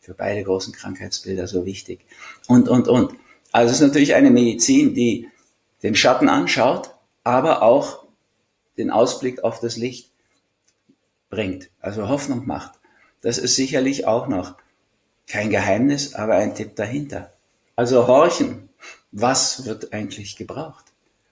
Für 0.00 0.14
beide 0.14 0.44
großen 0.44 0.72
Krankheitsbilder 0.72 1.46
so 1.46 1.64
wichtig. 1.64 2.00
Und, 2.46 2.68
und, 2.68 2.86
und. 2.86 3.14
Also 3.50 3.70
es 3.70 3.80
ist 3.80 3.86
natürlich 3.86 4.14
eine 4.14 4.30
Medizin, 4.30 4.94
die 4.94 5.28
den 5.82 5.94
Schatten 5.94 6.28
anschaut, 6.28 6.90
aber 7.24 7.62
auch 7.62 8.04
den 8.76 8.90
Ausblick 8.90 9.42
auf 9.42 9.58
das 9.58 9.76
Licht 9.76 10.10
bringt, 11.30 11.70
also 11.80 12.08
Hoffnung 12.08 12.46
macht. 12.46 12.72
Das 13.22 13.38
ist 13.38 13.56
sicherlich 13.56 14.06
auch 14.06 14.28
noch 14.28 14.54
kein 15.26 15.50
Geheimnis, 15.50 16.14
aber 16.14 16.34
ein 16.34 16.54
Tipp 16.54 16.76
dahinter. 16.76 17.32
Also 17.74 18.06
horchen, 18.06 18.68
was 19.12 19.64
wird 19.66 19.92
eigentlich 19.92 20.36
gebraucht? 20.36 20.84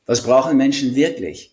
Was 0.06 0.22
brauchen 0.22 0.56
Menschen 0.56 0.94
wirklich? 0.94 1.52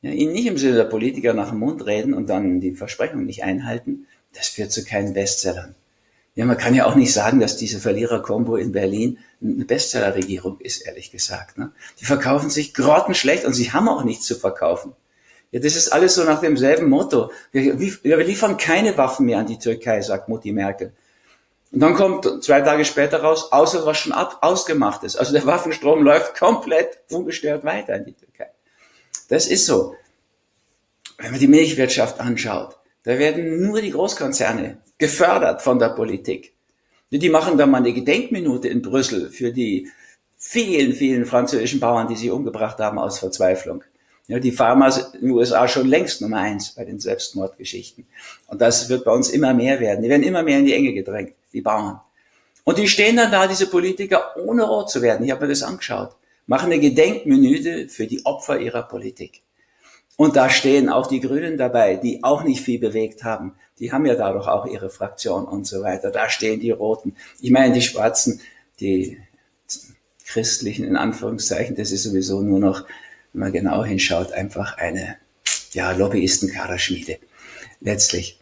Ja, 0.00 0.10
ihn 0.10 0.32
nicht 0.32 0.46
im 0.46 0.58
Sinne 0.58 0.76
der 0.76 0.84
Politiker 0.84 1.32
nach 1.32 1.50
dem 1.50 1.60
Mund 1.60 1.86
reden 1.86 2.12
und 2.14 2.28
dann 2.28 2.60
die 2.60 2.74
Versprechungen 2.74 3.26
nicht 3.26 3.44
einhalten, 3.44 4.06
das 4.34 4.48
führt 4.48 4.72
zu 4.72 4.84
keinen 4.84 5.14
Bestsellern. 5.14 5.76
Ja, 6.34 6.46
man 6.46 6.56
kann 6.56 6.74
ja 6.74 6.86
auch 6.86 6.94
nicht 6.94 7.12
sagen, 7.12 7.40
dass 7.40 7.58
diese 7.58 7.78
Verlierer-Kombo 7.78 8.56
in 8.56 8.72
Berlin 8.72 9.18
eine 9.42 9.64
Bestsellerregierung 9.66 10.58
ist, 10.60 10.86
ehrlich 10.86 11.10
gesagt. 11.10 11.58
Ne? 11.58 11.72
Die 12.00 12.06
verkaufen 12.06 12.48
sich 12.48 12.72
grottenschlecht 12.72 13.44
und 13.44 13.52
sie 13.52 13.72
haben 13.72 13.88
auch 13.88 14.02
nichts 14.02 14.26
zu 14.26 14.34
verkaufen. 14.34 14.94
Ja, 15.50 15.60
das 15.60 15.76
ist 15.76 15.92
alles 15.92 16.14
so 16.14 16.24
nach 16.24 16.40
demselben 16.40 16.88
Motto. 16.88 17.30
Wir, 17.52 17.78
wir 17.78 18.16
liefern 18.24 18.56
keine 18.56 18.96
Waffen 18.96 19.26
mehr 19.26 19.38
an 19.38 19.46
die 19.46 19.58
Türkei, 19.58 20.00
sagt 20.00 20.30
Mutti 20.30 20.52
Merkel. 20.52 20.92
Und 21.72 21.80
dann 21.80 21.94
kommt 21.94 22.44
zwei 22.44 22.60
Tage 22.60 22.84
später 22.84 23.22
raus, 23.22 23.50
außer 23.50 23.86
was 23.86 23.98
schon 23.98 24.12
ab, 24.12 24.38
ausgemacht 24.42 25.02
ist. 25.04 25.16
Also 25.16 25.32
der 25.32 25.46
Waffenstrom 25.46 26.02
läuft 26.04 26.38
komplett 26.38 26.98
ungestört 27.10 27.64
weiter 27.64 27.96
in 27.96 28.04
die 28.04 28.12
Türkei. 28.12 28.50
Das 29.28 29.46
ist 29.46 29.64
so. 29.64 29.96
Wenn 31.16 31.30
man 31.30 31.40
die 31.40 31.48
Milchwirtschaft 31.48 32.20
anschaut, 32.20 32.76
da 33.04 33.18
werden 33.18 33.66
nur 33.66 33.80
die 33.80 33.90
Großkonzerne 33.90 34.78
gefördert 34.98 35.62
von 35.62 35.78
der 35.78 35.90
Politik. 35.90 36.54
Die 37.10 37.28
machen 37.28 37.58
da 37.58 37.66
mal 37.66 37.78
eine 37.78 37.92
Gedenkminute 37.92 38.68
in 38.68 38.82
Brüssel 38.82 39.30
für 39.30 39.52
die 39.52 39.90
vielen, 40.36 40.92
vielen 40.92 41.24
französischen 41.24 41.80
Bauern, 41.80 42.08
die 42.08 42.16
sie 42.16 42.30
umgebracht 42.30 42.78
haben 42.78 42.98
aus 42.98 43.18
Verzweiflung. 43.18 43.84
Ja, 44.28 44.38
die 44.38 44.52
Pharma 44.52 44.88
in 45.14 45.20
den 45.20 45.30
USA 45.32 45.66
schon 45.66 45.88
längst 45.88 46.20
Nummer 46.20 46.38
eins 46.38 46.70
bei 46.70 46.84
den 46.84 47.00
Selbstmordgeschichten. 47.00 48.06
Und 48.46 48.60
das 48.60 48.88
wird 48.88 49.04
bei 49.04 49.12
uns 49.12 49.30
immer 49.30 49.52
mehr 49.52 49.80
werden. 49.80 50.02
Die 50.02 50.08
werden 50.08 50.22
immer 50.22 50.42
mehr 50.42 50.60
in 50.60 50.66
die 50.66 50.74
Enge 50.74 50.92
gedrängt, 50.92 51.34
die 51.52 51.60
Bauern. 51.60 52.00
Und 52.64 52.78
die 52.78 52.86
stehen 52.86 53.16
dann 53.16 53.32
da, 53.32 53.46
diese 53.48 53.66
Politiker, 53.66 54.36
ohne 54.36 54.62
rot 54.62 54.90
zu 54.90 55.02
werden. 55.02 55.24
Ich 55.24 55.32
habe 55.32 55.42
mir 55.42 55.50
das 55.50 55.64
angeschaut. 55.64 56.14
Machen 56.46 56.72
eine 56.72 56.80
Gedenkminute 56.80 57.88
für 57.88 58.06
die 58.06 58.24
Opfer 58.24 58.60
ihrer 58.60 58.82
Politik. 58.82 59.42
Und 60.16 60.36
da 60.36 60.50
stehen 60.50 60.88
auch 60.88 61.08
die 61.08 61.20
Grünen 61.20 61.56
dabei, 61.56 61.96
die 61.96 62.22
auch 62.22 62.44
nicht 62.44 62.60
viel 62.60 62.78
bewegt 62.78 63.24
haben. 63.24 63.54
Die 63.78 63.90
haben 63.90 64.06
ja 64.06 64.14
dadurch 64.14 64.46
auch 64.46 64.66
ihre 64.66 64.90
Fraktion 64.90 65.44
und 65.44 65.66
so 65.66 65.82
weiter. 65.82 66.10
Da 66.10 66.28
stehen 66.28 66.60
die 66.60 66.70
Roten. 66.70 67.16
Ich 67.40 67.50
meine, 67.50 67.74
die 67.74 67.82
Schwarzen, 67.82 68.40
die 68.78 69.18
christlichen 70.26 70.84
in 70.84 70.96
Anführungszeichen, 70.96 71.74
das 71.74 71.90
ist 71.90 72.04
sowieso 72.04 72.42
nur 72.42 72.60
noch 72.60 72.84
wenn 73.32 73.40
man 73.40 73.52
genau 73.52 73.84
hinschaut, 73.84 74.32
einfach 74.32 74.78
eine 74.78 75.16
ja, 75.72 75.92
Lobbyistenkaderschmiede 75.92 77.18
letztlich. 77.80 78.38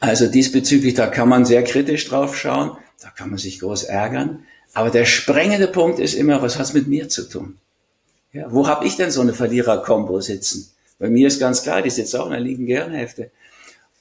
Also 0.00 0.26
diesbezüglich, 0.26 0.94
da 0.94 1.06
kann 1.06 1.28
man 1.28 1.44
sehr 1.44 1.64
kritisch 1.64 2.06
drauf 2.08 2.36
schauen, 2.36 2.76
da 3.02 3.10
kann 3.10 3.30
man 3.30 3.38
sich 3.38 3.60
groß 3.60 3.84
ärgern. 3.84 4.44
Aber 4.74 4.90
der 4.90 5.06
sprengende 5.06 5.68
Punkt 5.68 5.98
ist 5.98 6.14
immer, 6.14 6.42
was 6.42 6.58
hat's 6.58 6.74
mit 6.74 6.86
mir 6.86 7.08
zu 7.08 7.28
tun? 7.28 7.56
Ja, 8.32 8.52
wo 8.52 8.68
habe 8.68 8.86
ich 8.86 8.96
denn 8.96 9.10
so 9.10 9.22
eine 9.22 9.32
Verlierer-Kombo 9.32 10.20
sitzen? 10.20 10.70
Bei 10.98 11.08
mir 11.08 11.28
ist 11.28 11.40
ganz 11.40 11.62
klar, 11.62 11.80
die 11.80 11.90
sitzt 11.90 12.14
auch 12.14 12.26
in 12.26 12.32
der 12.32 12.40
linken 12.40 12.66
Gehirnhälfte 12.66 13.30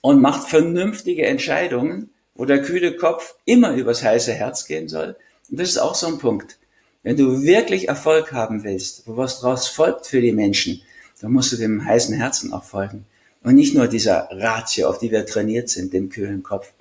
und 0.02 0.22
macht 0.22 0.50
vernünftige 0.50 1.26
Entscheidungen, 1.26 2.10
wo 2.36 2.46
der 2.46 2.62
kühle 2.62 2.98
Kopf 2.98 3.36
immer 3.46 3.74
übers 3.74 4.04
heiße 4.04 4.34
Herz 4.34 4.66
gehen 4.66 4.90
soll. 4.90 5.16
Und 5.50 5.60
das 5.60 5.70
ist 5.70 5.78
auch 5.78 5.96
so 5.96 6.08
ein 6.08 6.18
Punkt. 6.18 6.58
Wenn 7.06 7.18
du 7.18 7.44
wirklich 7.44 7.88
Erfolg 7.88 8.34
haben 8.34 8.64
willst, 8.64 9.04
wo 9.06 9.16
was 9.16 9.40
daraus 9.40 9.68
folgt 9.68 10.08
für 10.08 10.22
die 10.22 10.32
Menschen, 10.32 10.82
dann 11.22 11.34
musst 11.34 11.52
du 11.52 11.56
dem 11.56 11.86
heißen 11.86 12.16
Herzen 12.16 12.52
auch 12.52 12.64
folgen. 12.64 13.06
Und 13.44 13.54
nicht 13.54 13.76
nur 13.76 13.88
dieser 13.88 14.28
Ratio, 14.32 14.90
auf 14.90 14.98
die 14.98 15.12
wir 15.12 15.24
trainiert 15.28 15.70
sind, 15.70 15.94
dem 15.94 16.10
kühlen 16.10 16.42
Kopf. 16.42 16.72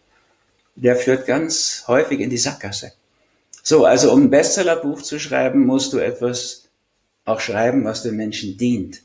Der 0.77 0.97
führt 0.97 1.27
ganz 1.27 1.85
häufig 1.89 2.21
in 2.21 2.31
die 2.31 2.39
Sackgasse. 2.39 2.93
So, 3.63 3.85
also 3.85 4.15
um 4.15 4.23
ein 4.23 4.31
Bestsellerbuch 4.31 5.03
zu 5.03 5.19
schreiben, 5.19 5.67
musst 5.67 5.93
du 5.93 5.99
etwas 5.99 6.69
auch 7.27 7.41
schreiben, 7.41 7.85
was 7.85 8.03
den 8.03 8.17
Menschen 8.17 8.57
dient. 8.57 9.03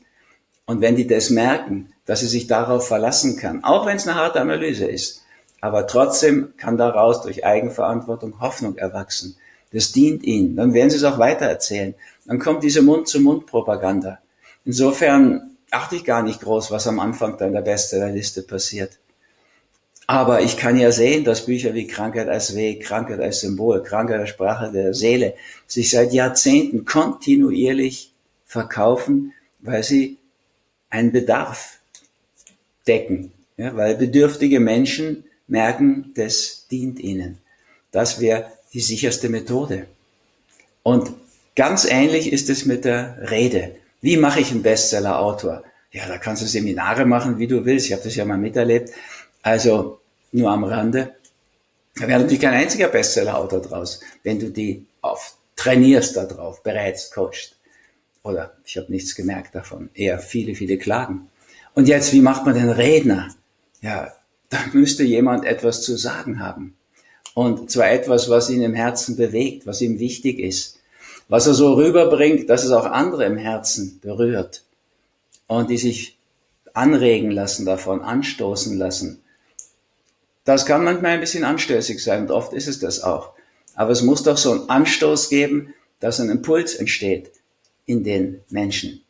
Und 0.64 0.80
wenn 0.80 0.96
die 0.96 1.06
das 1.06 1.28
merken, 1.28 1.92
dass 2.06 2.20
sie 2.20 2.28
sich 2.28 2.46
darauf 2.46 2.88
verlassen 2.88 3.36
kann, 3.36 3.62
auch 3.62 3.84
wenn 3.84 3.98
es 3.98 4.08
eine 4.08 4.16
harte 4.16 4.40
Analyse 4.40 4.86
ist, 4.86 5.20
aber 5.60 5.86
trotzdem 5.86 6.54
kann 6.56 6.78
daraus 6.78 7.20
durch 7.20 7.44
Eigenverantwortung 7.44 8.40
Hoffnung 8.40 8.78
erwachsen. 8.78 9.36
Das 9.72 9.92
dient 9.92 10.24
ihnen. 10.24 10.56
Dann 10.56 10.74
werden 10.74 10.90
sie 10.90 10.96
es 10.96 11.04
auch 11.04 11.18
weitererzählen. 11.18 11.94
Dann 12.26 12.38
kommt 12.38 12.64
diese 12.64 12.82
Mund-zu-Mund-Propaganda. 12.82 14.18
Insofern 14.64 15.56
achte 15.70 15.96
ich 15.96 16.04
gar 16.04 16.22
nicht 16.22 16.40
groß, 16.40 16.70
was 16.70 16.86
am 16.86 16.98
Anfang 16.98 17.38
deiner 17.38 17.62
Bestsellerliste 17.62 18.42
passiert. 18.42 18.98
Aber 20.06 20.42
ich 20.42 20.56
kann 20.56 20.76
ja 20.76 20.90
sehen, 20.90 21.22
dass 21.22 21.46
Bücher 21.46 21.72
wie 21.74 21.86
Krankheit 21.86 22.28
als 22.28 22.56
Weg, 22.56 22.82
Krankheit 22.82 23.20
als 23.20 23.40
Symbol, 23.42 23.82
Krankheit 23.84 24.18
als 24.20 24.30
Sprache 24.30 24.72
der 24.72 24.92
Seele 24.92 25.34
sich 25.68 25.90
seit 25.90 26.12
Jahrzehnten 26.12 26.84
kontinuierlich 26.84 28.12
verkaufen, 28.44 29.32
weil 29.60 29.84
sie 29.84 30.18
einen 30.88 31.12
Bedarf 31.12 31.78
decken. 32.88 33.30
Ja, 33.56 33.76
weil 33.76 33.94
bedürftige 33.94 34.58
Menschen 34.58 35.22
merken, 35.46 36.12
das 36.16 36.66
dient 36.68 36.98
ihnen. 36.98 37.38
Das 37.92 38.20
wäre 38.20 38.46
die 38.72 38.80
sicherste 38.80 39.28
Methode. 39.28 39.86
Und 40.82 41.12
ganz 41.56 41.84
ähnlich 41.84 42.32
ist 42.32 42.48
es 42.48 42.64
mit 42.64 42.84
der 42.84 43.30
Rede. 43.30 43.76
Wie 44.00 44.16
mache 44.16 44.40
ich 44.40 44.50
einen 44.50 44.62
Bestseller-Autor? 44.62 45.62
Ja, 45.92 46.06
da 46.06 46.18
kannst 46.18 46.42
du 46.42 46.46
Seminare 46.46 47.04
machen, 47.04 47.38
wie 47.38 47.46
du 47.46 47.64
willst. 47.64 47.86
Ich 47.86 47.92
habe 47.92 48.02
das 48.04 48.14
ja 48.14 48.24
mal 48.24 48.38
miterlebt. 48.38 48.90
Also 49.42 50.00
nur 50.32 50.50
am 50.50 50.64
Rande. 50.64 51.14
Da 51.96 52.06
wäre 52.06 52.20
natürlich 52.20 52.40
kein 52.40 52.54
einziger 52.54 52.88
Bestseller-Autor 52.88 53.60
draus, 53.60 54.00
wenn 54.22 54.38
du 54.38 54.50
die 54.50 54.86
auf 55.02 55.36
trainierst 55.56 56.16
darauf, 56.16 56.62
berätst, 56.62 57.12
coachst. 57.12 57.56
Oder 58.22 58.56
ich 58.64 58.76
habe 58.76 58.90
nichts 58.92 59.14
gemerkt 59.14 59.54
davon. 59.54 59.90
Eher 59.94 60.18
viele, 60.18 60.54
viele 60.54 60.78
Klagen. 60.78 61.28
Und 61.74 61.88
jetzt, 61.88 62.12
wie 62.12 62.20
macht 62.20 62.46
man 62.46 62.54
den 62.54 62.70
Redner? 62.70 63.34
Ja, 63.82 64.12
da 64.48 64.58
müsste 64.72 65.04
jemand 65.04 65.44
etwas 65.44 65.82
zu 65.82 65.96
sagen 65.96 66.40
haben. 66.40 66.76
Und 67.34 67.70
zwar 67.70 67.90
etwas, 67.90 68.28
was 68.28 68.50
ihn 68.50 68.62
im 68.62 68.74
Herzen 68.74 69.16
bewegt, 69.16 69.66
was 69.66 69.80
ihm 69.80 69.98
wichtig 69.98 70.38
ist. 70.38 70.78
Was 71.28 71.46
er 71.46 71.54
so 71.54 71.74
rüberbringt, 71.74 72.50
dass 72.50 72.64
es 72.64 72.72
auch 72.72 72.86
andere 72.86 73.24
im 73.24 73.36
Herzen 73.36 74.00
berührt. 74.02 74.64
Und 75.46 75.70
die 75.70 75.78
sich 75.78 76.18
anregen 76.74 77.30
lassen 77.30 77.66
davon, 77.66 78.02
anstoßen 78.02 78.76
lassen. 78.76 79.22
Das 80.44 80.66
kann 80.66 80.84
manchmal 80.84 81.12
ein 81.12 81.20
bisschen 81.20 81.44
anstößig 81.44 82.02
sein 82.02 82.22
und 82.22 82.30
oft 82.30 82.52
ist 82.52 82.68
es 82.68 82.78
das 82.78 83.02
auch. 83.02 83.32
Aber 83.74 83.90
es 83.90 84.02
muss 84.02 84.22
doch 84.22 84.36
so 84.36 84.52
einen 84.52 84.68
Anstoß 84.68 85.28
geben, 85.28 85.74
dass 86.00 86.20
ein 86.20 86.30
Impuls 86.30 86.74
entsteht 86.74 87.30
in 87.86 88.04
den 88.04 88.40
Menschen. 88.48 89.02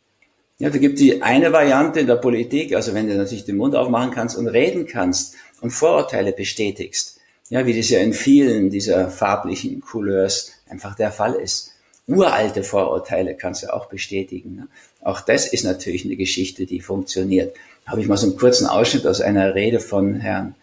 Ja, 0.58 0.68
da 0.68 0.78
gibt 0.78 0.98
die 0.98 1.22
eine 1.22 1.52
Variante 1.52 2.00
in 2.00 2.06
der 2.06 2.16
Politik, 2.16 2.74
also 2.74 2.92
wenn 2.92 3.08
du 3.08 3.14
natürlich 3.14 3.44
den 3.44 3.56
Mund 3.56 3.74
aufmachen 3.74 4.10
kannst 4.10 4.36
und 4.36 4.48
reden 4.48 4.86
kannst 4.86 5.34
und 5.62 5.70
Vorurteile 5.70 6.32
bestätigst, 6.32 7.19
ja, 7.50 7.66
wie 7.66 7.76
das 7.76 7.90
ja 7.90 7.98
in 7.98 8.14
vielen 8.14 8.70
dieser 8.70 9.10
farblichen 9.10 9.80
Couleurs 9.80 10.52
einfach 10.68 10.94
der 10.94 11.10
Fall 11.10 11.34
ist. 11.34 11.72
Uralte 12.06 12.62
Vorurteile 12.62 13.34
kannst 13.36 13.64
du 13.64 13.74
auch 13.74 13.86
bestätigen. 13.86 14.56
Ne? 14.56 14.68
Auch 15.02 15.20
das 15.20 15.46
ist 15.46 15.64
natürlich 15.64 16.04
eine 16.04 16.16
Geschichte, 16.16 16.64
die 16.64 16.80
funktioniert. 16.80 17.54
Habe 17.86 18.00
ich 18.00 18.06
mal 18.08 18.16
so 18.16 18.28
einen 18.28 18.36
kurzen 18.36 18.66
Ausschnitt 18.66 19.06
aus 19.06 19.20
einer 19.20 19.54
Rede 19.54 19.80
von 19.80 20.20
Herrn 20.20 20.54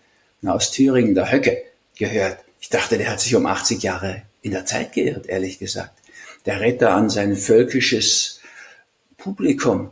na, 0.42 0.54
aus 0.54 0.72
Thüringen, 0.72 1.14
der 1.14 1.32
Höcke, 1.32 1.62
gehört. 1.98 2.40
Ich 2.62 2.70
dachte, 2.70 2.98
der 2.98 3.12
hat 3.12 3.20
sich 3.20 3.36
um 3.36 3.46
80 3.46 3.84
Jahre 3.84 4.24
in 4.42 4.52
der 4.52 4.66
Zeit 4.66 4.94
geirrt, 4.94 5.28
ehrlich 5.28 5.60
gesagt. 5.60 5.92
Der 6.46 6.62
redet 6.62 6.84
da 6.84 6.96
an 6.96 7.10
sein 7.10 7.36
völkisches 7.36 8.40
Publikum. 9.18 9.92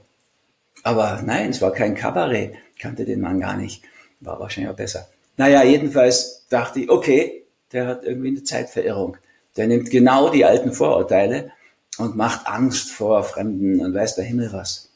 Aber 0.84 1.21
nein, 1.25 1.49
es 1.49 1.62
war 1.62 1.73
kein 1.73 1.95
Kabarett, 1.95 2.53
kannte 2.79 3.03
den 3.05 3.19
Mann 3.19 3.39
gar 3.39 3.58
nicht. 3.58 3.84
War 4.21 4.39
wahrscheinlich 4.39 4.71
auch 4.71 4.77
besser. 4.77 5.10
Naja, 5.38 5.63
jedenfalls 5.63 6.45
dachte 6.50 6.82
ich, 6.82 6.89
okay, 6.89 7.45
der 7.71 7.88
hat 7.88 8.06
irgendwie 8.06 8.30
eine 8.30 8.43
Zeitverirrung. 8.43 9.17
Der 9.58 9.67
nimmt 9.67 9.89
genau 9.89 10.30
die 10.30 10.45
alten 10.45 10.71
Vorurteile 10.71 11.52
und 11.98 12.15
macht 12.15 12.48
Angst 12.48 12.91
vor 12.91 13.24
Fremden 13.24 13.82
und 13.82 13.93
weiß 13.93 14.15
der 14.15 14.26
Himmel 14.26 14.52
was. 14.52 14.91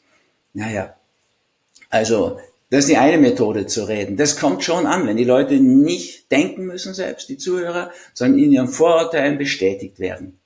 Naja, 0.52 0.94
also 1.88 2.38
das 2.70 2.80
ist 2.80 2.90
die 2.90 2.96
eine 2.96 3.18
Methode 3.18 3.66
zu 3.66 3.84
reden. 3.84 4.16
Das 4.16 4.36
kommt 4.36 4.62
schon 4.62 4.86
an, 4.86 5.06
wenn 5.06 5.16
die 5.16 5.24
Leute 5.24 5.54
nicht 5.54 6.30
denken 6.30 6.66
müssen 6.66 6.94
selbst, 6.94 7.28
die 7.28 7.36
Zuhörer, 7.36 7.90
sondern 8.14 8.38
in 8.38 8.52
ihren 8.52 8.68
Vorurteilen 8.68 9.38
bestätigt 9.38 9.98
werden. 9.98 10.38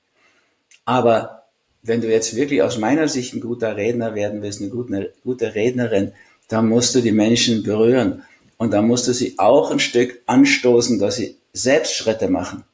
Aber 0.86 1.44
wenn 1.82 2.00
du 2.00 2.10
jetzt 2.10 2.34
wirklich 2.34 2.62
aus 2.62 2.78
meiner 2.78 3.08
Sicht 3.08 3.34
ein 3.34 3.40
guter 3.40 3.76
Redner 3.76 4.14
werden 4.14 4.40
willst, 4.40 4.62
eine 4.62 4.70
gute, 4.70 5.12
gute 5.22 5.54
Rednerin, 5.54 6.12
dann 6.48 6.68
musst 6.68 6.94
du 6.94 7.00
die 7.00 7.12
Menschen 7.12 7.62
berühren. 7.62 8.22
Und 8.64 8.70
da 8.70 8.80
musst 8.80 9.06
du 9.08 9.12
sie 9.12 9.38
auch 9.38 9.70
ein 9.70 9.78
Stück 9.78 10.22
anstoßen, 10.24 10.98
dass 10.98 11.16
sie 11.16 11.36
selbst 11.52 11.96
Schritte 11.96 12.28
machen. 12.28 12.64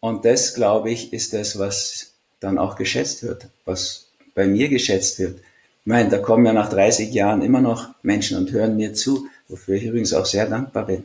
Und 0.00 0.24
das, 0.24 0.54
glaube 0.54 0.90
ich, 0.90 1.12
ist 1.12 1.32
das, 1.32 1.56
was 1.56 2.14
dann 2.40 2.58
auch 2.58 2.74
geschätzt 2.74 3.22
wird, 3.22 3.46
was 3.64 4.08
bei 4.34 4.48
mir 4.48 4.68
geschätzt 4.68 5.20
wird. 5.20 5.38
Ich 5.38 5.86
meine, 5.86 6.08
da 6.08 6.18
kommen 6.18 6.44
ja 6.46 6.52
nach 6.52 6.68
30 6.68 7.14
Jahren 7.14 7.42
immer 7.42 7.60
noch 7.60 7.90
Menschen 8.02 8.36
und 8.36 8.50
hören 8.50 8.76
mir 8.76 8.92
zu, 8.92 9.28
wofür 9.46 9.76
ich 9.76 9.84
übrigens 9.84 10.14
auch 10.14 10.26
sehr 10.26 10.48
dankbar 10.48 10.86
bin. 10.86 11.04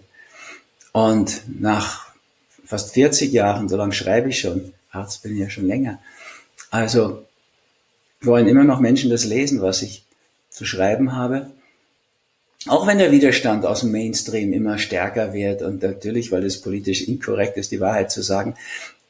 Und 0.91 1.43
nach 1.59 2.07
fast 2.65 2.95
40 2.95 3.31
Jahren, 3.31 3.69
so 3.69 3.77
lange 3.77 3.93
schreibe 3.93 4.29
ich 4.29 4.39
schon, 4.39 4.73
Arzt 4.89 5.21
bin 5.21 5.33
ich 5.33 5.39
ja 5.39 5.51
schon 5.51 5.67
länger, 5.67 5.99
also 6.71 7.27
wollen 8.21 8.47
immer 8.47 8.63
noch 8.63 8.79
Menschen 8.79 9.11
das 9.11 9.23
lesen, 9.23 9.61
was 9.61 9.83
ich 9.83 10.03
zu 10.49 10.65
schreiben 10.65 11.15
habe. 11.15 11.51
Auch 12.67 12.87
wenn 12.87 12.97
der 12.97 13.11
Widerstand 13.11 13.65
aus 13.65 13.81
dem 13.81 13.91
Mainstream 13.91 14.51
immer 14.51 14.77
stärker 14.77 15.33
wird 15.33 15.61
und 15.61 15.81
natürlich, 15.81 16.31
weil 16.31 16.43
es 16.43 16.61
politisch 16.61 17.07
inkorrekt 17.07 17.57
ist, 17.57 17.71
die 17.71 17.79
Wahrheit 17.79 18.11
zu 18.11 18.21
sagen, 18.21 18.55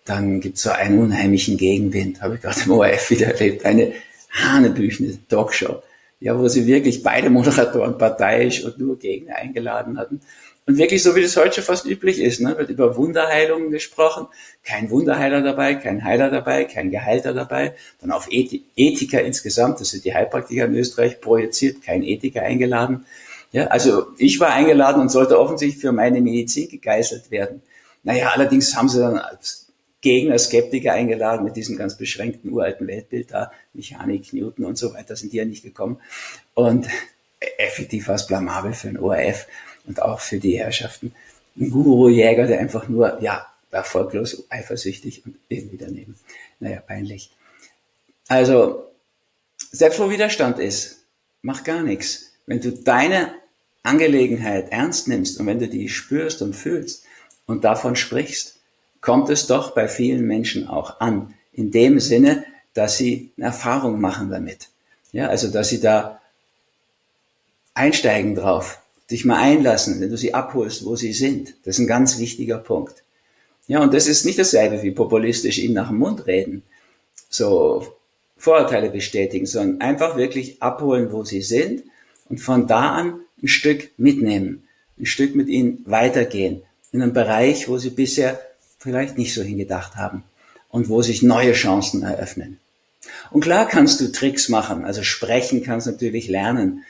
dann 0.06 0.40
gibt 0.40 0.58
es 0.58 0.64
so 0.64 0.72
einen 0.72 1.00
unheimlichen 1.00 1.58
Gegenwind, 1.58 2.22
habe 2.22 2.36
ich 2.36 2.42
gerade 2.42 2.62
im 2.66 2.72
ORF 2.72 3.10
wieder 3.10 3.28
erlebt, 3.28 3.66
eine 3.66 3.94
hanebüchene 4.32 5.18
Talkshow, 5.28 5.82
ja, 6.20 6.38
wo 6.38 6.48
sie 6.48 6.68
wirklich 6.68 7.02
beide 7.02 7.30
Moderatoren 7.30 7.98
parteiisch 7.98 8.64
und 8.64 8.78
nur 8.78 9.00
Gegner 9.00 9.36
eingeladen 9.36 9.98
hatten. 9.98 10.22
Und 10.68 10.78
wirklich 10.78 11.02
so, 11.02 11.16
wie 11.16 11.24
das 11.24 11.36
heute 11.36 11.56
schon 11.56 11.64
fast 11.64 11.88
üblich 11.88 12.22
ist, 12.22 12.42
ne, 12.42 12.56
wird 12.56 12.70
über 12.70 12.96
Wunderheilungen 12.96 13.72
gesprochen. 13.72 14.28
Kein 14.64 14.92
Wunderheiler 14.92 15.42
dabei, 15.42 15.74
kein 15.74 16.04
Heiler 16.04 16.30
dabei, 16.30 16.66
kein 16.66 16.92
Geheilter 16.92 17.34
dabei. 17.34 17.74
Dann 18.00 18.12
auf 18.12 18.28
Ethiker 18.30 19.24
insgesamt, 19.24 19.82
das 19.82 19.90
sind 19.90 20.06
die 20.06 20.14
Heilpraktiker 20.14 20.66
in 20.66 20.76
Österreich 20.76 21.22
projiziert, 21.22 21.82
kein 21.82 22.04
Ethiker 22.04 22.44
eingeladen. 22.44 23.06
Ja, 23.52 23.68
also 23.68 24.08
ich 24.18 24.40
war 24.40 24.54
eingeladen 24.54 25.02
und 25.02 25.10
sollte 25.10 25.40
offensichtlich 25.40 25.82
für 25.82 25.92
meine 25.92 26.22
Medizin 26.22 26.70
gegeißelt 26.70 27.32
werden. 27.32 27.62
Naja, 28.04 28.32
allerdings 28.34 28.76
haben 28.76 28.90
sie 28.90 29.00
dann 29.00 29.18
als 29.18 29.68
Gegner, 30.02 30.38
Skeptiker 30.38 30.94
eingeladen 30.94 31.44
mit 31.44 31.56
diesem 31.56 31.76
ganz 31.76 31.98
beschränkten 31.98 32.52
uralten 32.52 32.88
Weltbild 32.88 33.32
da, 33.32 33.52
Mechanik, 33.74 34.32
Newton 34.34 34.66
und 34.66 34.78
so 34.78 34.94
weiter, 34.94 35.16
sind 35.16 35.34
die 35.34 35.38
ja 35.38 35.46
nicht 35.46 35.64
gekommen. 35.64 36.00
Und 36.54 36.88
effektiv 37.58 38.08
war 38.08 38.16
es 38.16 38.28
blamabel 38.28 38.74
für 38.74 38.88
den 38.88 39.00
ORF 39.00 39.48
und 39.86 40.02
auch 40.02 40.20
für 40.20 40.38
die 40.38 40.58
Herrschaften. 40.58 41.14
Ein 41.60 41.72
Guru-Jäger, 41.72 42.48
der 42.48 42.60
einfach 42.60 42.88
nur, 42.88 43.22
ja, 43.22 43.46
erfolglos, 43.72 44.46
eifersüchtig 44.50 45.26
und 45.26 45.36
irgendwie 45.50 45.78
daneben. 45.78 46.16
Naja, 46.60 46.80
peinlich. 46.80 47.32
Also, 48.28 48.86
selbst 49.72 50.00
wo 50.00 50.10
Widerstand 50.10 50.60
ist, 50.60 51.04
mach 51.42 51.64
gar 51.64 51.84
nichts. 51.84 52.29
Wenn 52.50 52.62
du 52.62 52.72
deine 52.72 53.36
Angelegenheit 53.84 54.72
ernst 54.72 55.08
nimmst 55.08 55.40
und 55.40 55.46
wenn 55.46 55.60
du 55.60 55.68
die 55.68 55.88
spürst 55.88 56.42
und 56.42 56.56
fühlst 56.56 57.04
und 57.46 57.64
davon 57.64 57.96
sprichst, 57.96 58.56
kommt 59.02 59.30
es 59.30 59.46
doch 59.46 59.76
bei 59.76 59.88
vielen 59.88 60.26
Menschen 60.26 60.68
auch 60.68 61.00
an. 61.00 61.36
In 61.54 61.70
dem 61.70 62.00
Sinne, 62.00 62.44
dass 62.74 62.98
sie 62.98 63.30
eine 63.38 63.46
Erfahrung 63.46 64.02
machen 64.02 64.32
damit. 64.32 64.70
Ja, 65.12 65.28
also, 65.28 65.50
dass 65.50 65.70
sie 65.70 65.80
da 65.80 66.22
einsteigen 67.76 68.34
drauf, 68.34 68.82
dich 69.12 69.26
mal 69.26 69.40
einlassen, 69.40 70.02
wenn 70.02 70.10
du 70.10 70.18
sie 70.18 70.34
abholst, 70.34 70.84
wo 70.86 70.96
sie 70.96 71.14
sind. 71.14 71.54
Das 71.66 71.76
ist 71.76 71.82
ein 71.82 71.88
ganz 71.88 72.18
wichtiger 72.18 72.58
Punkt. 72.58 73.04
Ja, 73.68 73.80
und 73.80 73.94
das 73.94 74.08
ist 74.08 74.26
nicht 74.26 74.40
dasselbe 74.40 74.82
wie 74.82 74.90
populistisch 74.90 75.60
ihnen 75.60 75.76
nach 75.76 75.90
dem 75.90 76.00
Mund 76.00 76.26
reden, 76.26 76.64
so 77.30 77.94
Vorurteile 78.38 78.90
bestätigen, 78.90 79.46
sondern 79.46 79.82
einfach 79.82 80.18
wirklich 80.18 80.64
abholen, 80.64 81.12
wo 81.12 81.24
sie 81.24 81.44
sind 81.44 81.84
und 82.30 82.40
von 82.40 82.68
da 82.68 82.92
an 82.92 83.20
ein 83.42 83.48
Stück 83.48 83.90
mitnehmen, 83.98 84.64
ein 85.00 85.06
Stück 85.06 85.36
mit 85.36 85.48
ihnen 85.48 85.84
weitergehen 85.86 86.62
in 86.92 87.02
einen 87.02 87.14
Bereich, 87.14 87.68
wo 87.68 87.78
sie 87.78 87.90
bisher 87.90 88.40
vielleicht 88.78 89.18
nicht 89.18 89.34
so 89.34 89.42
hingedacht 89.42 89.96
haben 89.96 90.24
und 90.70 90.90
wo 90.90 91.02
sich 91.02 91.22
neue 91.22 91.54
Chancen 91.54 92.04
eröffnen. 92.04 92.60
Und 93.32 93.42
klar 93.42 93.68
kannst 93.68 94.02
du 94.02 94.12
Tricks 94.12 94.50
machen, 94.50 94.86
also 94.86 95.04
sprechen 95.04 95.64
kannst 95.64 95.88
du 95.88 95.92
natürlich 95.92 96.28
lernen. 96.28 96.84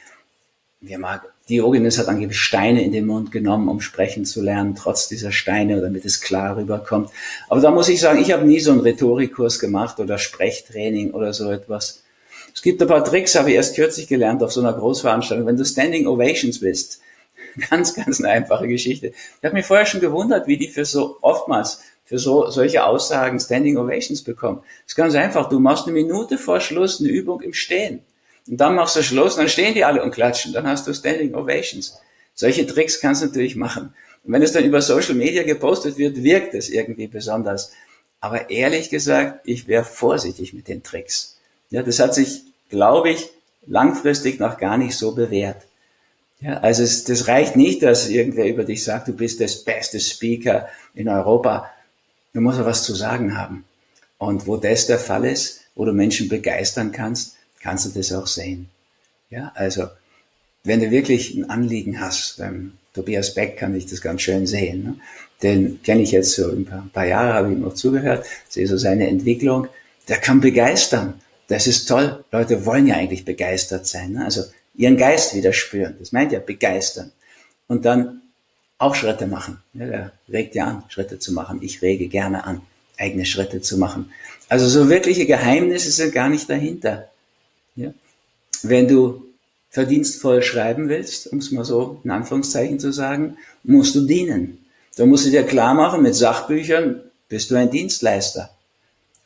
Wir 0.82 0.98
mag, 0.98 1.28
Diogenes 1.50 1.98
hat 1.98 2.08
angeblich 2.08 2.40
Steine 2.40 2.84
in 2.84 2.92
den 2.92 3.06
Mund 3.06 3.32
genommen, 3.32 3.68
um 3.68 3.82
sprechen 3.82 4.26
zu 4.26 4.42
lernen, 4.42 4.76
trotz 4.76 5.08
dieser 5.08 5.32
Steine, 5.32 5.82
damit 5.82 6.06
es 6.06 6.22
klar 6.22 6.58
rüberkommt. 6.58 7.10
Aber 7.48 7.60
da 7.60 7.72
muss 7.72 7.90
ich 7.90 8.00
sagen, 8.00 8.22
ich 8.22 8.32
habe 8.32 8.46
nie 8.46 8.60
so 8.60 8.72
einen 8.72 8.82
Rhetorikkurs 8.82 9.60
gemacht 9.60 10.00
oder 10.00 10.18
Sprechtraining 10.18 11.12
oder 11.12 11.34
so 11.34 11.52
etwas. 11.52 12.04
Es 12.60 12.64
gibt 12.64 12.82
ein 12.82 12.90
paar 12.90 13.06
Tricks, 13.06 13.36
habe 13.36 13.52
ich 13.52 13.56
erst 13.56 13.78
kürzlich 13.78 14.10
gelernt 14.10 14.44
auf 14.44 14.52
so 14.52 14.60
einer 14.60 14.74
Großveranstaltung. 14.74 15.48
Wenn 15.48 15.56
du 15.56 15.64
Standing 15.64 16.08
Ovations 16.08 16.60
bist, 16.60 17.00
ganz, 17.70 17.96
ganz 17.96 18.20
eine 18.20 18.32
einfache 18.32 18.68
Geschichte. 18.68 19.14
Ich 19.14 19.46
habe 19.46 19.54
mich 19.54 19.66
vorher 19.66 19.86
schon 19.86 20.02
gewundert, 20.02 20.46
wie 20.46 20.58
die 20.58 20.68
für 20.68 20.84
so 20.84 21.20
oftmals 21.22 21.80
für 22.04 22.20
so 22.20 22.50
solche 22.50 22.84
Aussagen 22.84 23.40
Standing 23.40 23.78
Ovations 23.78 24.22
bekommen. 24.24 24.58
Das 24.84 24.92
ist 24.92 24.96
ganz 24.98 25.16
einfach. 25.16 25.48
Du 25.48 25.62
machst 25.62 25.86
eine 25.86 25.94
Minute 25.94 26.38
vor 26.38 26.60
Schluss 26.60 27.00
eine 27.00 27.08
Übung 27.08 27.40
im 27.40 27.54
Stehen. 27.54 28.02
Und 28.46 28.58
dann 28.58 28.76
machst 28.76 28.98
du 28.98 29.04
Schluss, 29.04 29.38
dann 29.38 29.48
stehen 29.48 29.74
die 29.74 29.86
alle 29.86 30.04
und 30.04 30.12
klatschen. 30.12 30.52
Dann 30.52 30.68
hast 30.68 30.86
du 30.86 30.94
Standing 30.94 31.36
Ovations. 31.36 31.98
Solche 32.34 32.68
Tricks 32.68 33.00
kannst 33.00 33.22
du 33.22 33.28
natürlich 33.28 33.56
machen. 33.56 33.94
Und 34.26 34.34
wenn 34.34 34.42
es 34.42 34.52
dann 34.52 34.66
über 34.66 34.82
Social 34.82 35.16
Media 35.16 35.44
gepostet 35.44 35.98
wird, 35.98 36.24
wirkt 36.24 36.54
es 36.56 36.68
irgendwie 36.68 37.08
besonders. 37.08 37.72
Aber 38.20 38.50
ehrlich 38.50 38.90
gesagt, 38.90 39.48
ich 39.48 39.70
wäre 39.70 39.86
vorsichtig 39.86 40.52
mit 40.52 40.68
den 40.68 40.84
Tricks. 40.84 41.38
Ja, 41.70 41.84
das 41.84 42.00
hat 42.00 42.16
sich, 42.16 42.49
glaube 42.70 43.12
ich, 43.12 43.30
langfristig 43.66 44.40
noch 44.40 44.58
gar 44.58 44.78
nicht 44.78 44.96
so 44.96 45.14
bewährt. 45.14 45.64
Ja, 46.42 46.60
also 46.60 46.84
es, 46.84 47.04
das 47.04 47.28
reicht 47.28 47.56
nicht, 47.56 47.84
dass 47.84 48.10
irgendwer 48.10 48.48
über 48.48 48.64
dich 48.64 48.84
sagt, 48.84 49.10
du 49.10 49.14
bist 49.14 49.42
das 49.42 49.64
beste 49.64 50.00
Speaker 50.00 50.70
in 50.94 51.10
Europa. 51.10 51.70
Du 52.34 52.42
musst 52.42 52.60
ja 52.60 52.66
was 52.66 52.84
zu 52.84 52.96
sagen 52.96 53.38
haben. 53.38 53.66
Und 54.18 54.48
wo 54.48 54.58
das 54.58 54.88
der 54.88 55.00
Fall 55.00 55.26
ist, 55.26 55.62
wo 55.76 55.86
du 55.86 55.92
Menschen 55.92 56.30
begeistern 56.30 56.92
kannst, 56.92 57.36
kannst 57.62 57.86
du 57.86 57.90
das 57.90 58.14
auch 58.14 58.28
sehen. 58.28 58.70
Ja, 59.30 59.52
also, 59.56 59.88
wenn 60.64 60.80
du 60.80 60.92
wirklich 60.92 61.36
ein 61.36 61.50
Anliegen 61.50 62.00
hast, 62.00 62.38
beim 62.38 62.74
Tobias 62.94 63.34
Beck 63.34 63.58
kann 63.58 63.76
ich 63.76 63.86
das 63.86 64.02
ganz 64.02 64.22
schön 64.22 64.48
sehen. 64.48 64.84
Ne? 64.84 64.96
Den 65.44 65.82
kenne 65.84 66.02
ich 66.02 66.12
jetzt 66.12 66.34
so 66.34 66.50
ein 66.50 66.66
paar, 66.66 66.82
ein 66.82 66.90
paar 66.90 67.06
Jahre, 67.06 67.34
habe 67.34 67.50
ich 67.50 67.54
ihm 67.54 67.62
noch 67.62 67.74
zugehört, 67.74 68.26
sehe 68.50 68.68
so 68.68 68.78
seine 68.78 69.08
Entwicklung. 69.08 69.68
Der 70.08 70.18
kann 70.18 70.42
begeistern. 70.42 71.22
Das 71.50 71.68
ist 71.68 71.88
toll. 71.88 72.24
Leute 72.32 72.66
wollen 72.66 72.88
ja 72.88 72.96
eigentlich 72.96 73.26
begeistert 73.26 73.86
sein. 73.86 74.14
Ne? 74.14 74.24
Also 74.24 74.44
ihren 74.76 74.98
Geist 74.98 75.36
wieder 75.36 75.52
spüren. 75.52 75.96
Das 76.00 76.12
meint 76.12 76.32
ja 76.32 76.40
begeistern. 76.40 77.12
Und 77.68 77.86
dann 77.86 78.22
auch 78.78 78.96
Schritte 78.96 79.28
machen. 79.28 79.58
Ja, 79.74 79.86
der 79.86 80.12
regt 80.30 80.56
ja 80.56 80.66
an, 80.66 80.84
Schritte 80.88 81.20
zu 81.20 81.34
machen. 81.34 81.60
Ich 81.62 81.82
rege 81.82 82.08
gerne 82.08 82.46
an, 82.46 82.62
eigene 82.98 83.26
Schritte 83.26 83.62
zu 83.62 83.78
machen. 83.78 84.12
Also 84.48 84.68
so 84.68 84.90
wirkliche 84.90 85.26
Geheimnisse 85.26 85.92
sind 85.92 86.14
gar 86.14 86.30
nicht 86.30 86.50
dahinter. 86.50 87.10
Ja? 87.76 87.94
Wenn 88.64 88.88
du 88.88 89.26
verdienstvoll 89.72 90.44
schreiben 90.44 90.88
willst, 90.88 91.28
um 91.32 91.40
es 91.40 91.52
mal 91.52 91.66
so 91.66 92.00
in 92.04 92.12
Anführungszeichen 92.12 92.80
zu 92.80 92.92
sagen, 92.92 93.38
musst 93.64 93.96
du 93.96 94.02
dienen. 94.02 94.66
Da 94.98 95.06
musst 95.06 95.26
du 95.26 95.32
dir 95.32 95.44
klar 95.44 95.74
machen, 95.74 96.04
mit 96.04 96.16
Sachbüchern 96.16 97.02
bist 97.28 97.52
du 97.52 97.56
ein 97.56 97.70
Dienstleister. 97.70 98.50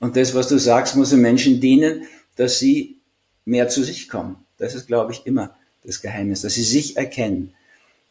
Und 0.04 0.18
das, 0.18 0.36
was 0.36 0.50
du 0.50 0.60
sagst, 0.60 0.98
muss 0.98 1.12
den 1.12 1.22
Menschen 1.22 1.62
dienen, 1.62 2.04
dass 2.36 2.60
sie 2.60 2.98
mehr 3.46 3.70
zu 3.70 3.86
sich 3.86 4.10
kommen. 4.10 4.36
Das 4.58 4.76
ist, 4.76 4.88
glaube 4.88 5.14
ich, 5.14 5.26
immer 5.26 5.56
das 5.86 6.02
Geheimnis, 6.02 6.42
dass 6.42 6.56
sie 6.56 6.64
sich 6.64 6.98
erkennen, 6.98 7.54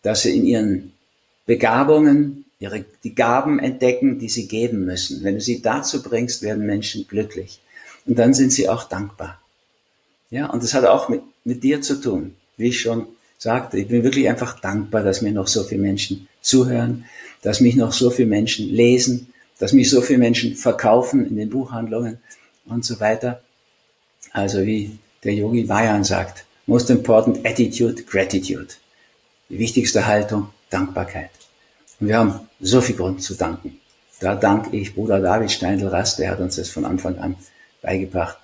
dass 0.00 0.22
sie 0.22 0.35
in 0.35 0.46
ihren 0.46 0.92
Begabungen, 1.44 2.46
ihre, 2.59 2.87
die 3.05 3.14
Gaben 3.14 3.59
entdecken, 3.59 4.18
die 4.18 4.31
sie 4.31 4.48
geben 4.48 4.87
müssen. 4.87 5.22
Wenn 5.22 5.35
du 5.35 5.42
sie 5.42 5.61
dazu 5.61 6.02
bringst, 6.02 6.40
werden 6.40 6.64
Menschen 6.64 7.07
glücklich. 7.07 7.61
Und 8.07 8.18
dann 8.18 8.33
sind 8.33 8.55
sie 8.55 8.70
auch 8.70 8.85
dankbar. 8.85 9.38
Ja, 10.31 10.46
und 10.46 10.62
das 10.62 10.72
hat 10.72 10.87
auch 10.87 11.11
mit, 11.11 11.20
mit 11.44 11.62
dir 11.62 11.83
zu 11.83 12.00
tun. 12.00 12.37
Wie 12.57 12.68
ich 12.68 12.81
schon 12.81 13.07
sagte, 13.37 13.76
ich 13.76 13.88
bin 13.88 14.02
wirklich 14.02 14.31
einfach 14.31 14.59
dankbar, 14.59 15.02
dass 15.02 15.20
mir 15.20 15.33
noch 15.33 15.46
so 15.46 15.62
viele 15.62 15.83
Menschen 15.83 16.26
zuhören, 16.40 17.05
dass 17.42 17.61
mich 17.61 17.76
noch 17.76 17.92
so 17.92 18.09
viele 18.09 18.28
Menschen 18.28 18.70
lesen, 18.70 19.32
dass 19.62 19.72
mich 19.72 19.90
so 19.90 20.01
viele 20.01 20.18
Menschen 20.18 20.57
verkaufen 20.57 21.25
in 21.25 21.37
den 21.37 21.48
Buchhandlungen 21.48 22.18
und 22.66 22.85
so 22.85 22.98
weiter. 22.98 23.42
Also 24.33 24.66
wie 24.66 24.98
der 25.22 25.35
Yogi 25.35 25.68
Vayan 25.68 26.03
sagt, 26.03 26.44
most 26.66 26.90
important 26.90 27.46
attitude, 27.46 28.03
gratitude. 28.03 28.75
Die 29.51 29.61
wichtigste 29.61 30.05
Haltung, 30.05 30.48
Dankbarkeit. 30.68 31.31
Und 32.01 32.09
wir 32.09 32.18
haben 32.18 32.40
so 32.59 32.81
viel 32.81 32.96
Grund 32.96 33.22
zu 33.22 33.35
danken. 33.35 33.79
Da 34.18 34.35
danke 34.35 34.77
ich 34.77 34.96
Bruder 34.96 35.20
David 35.20 35.53
Steindl-Rast, 35.53 36.18
der 36.18 36.33
hat 36.33 36.40
uns 36.40 36.57
das 36.57 36.68
von 36.68 36.85
Anfang 36.85 37.18
an 37.18 37.37
beigebracht. 37.83 38.38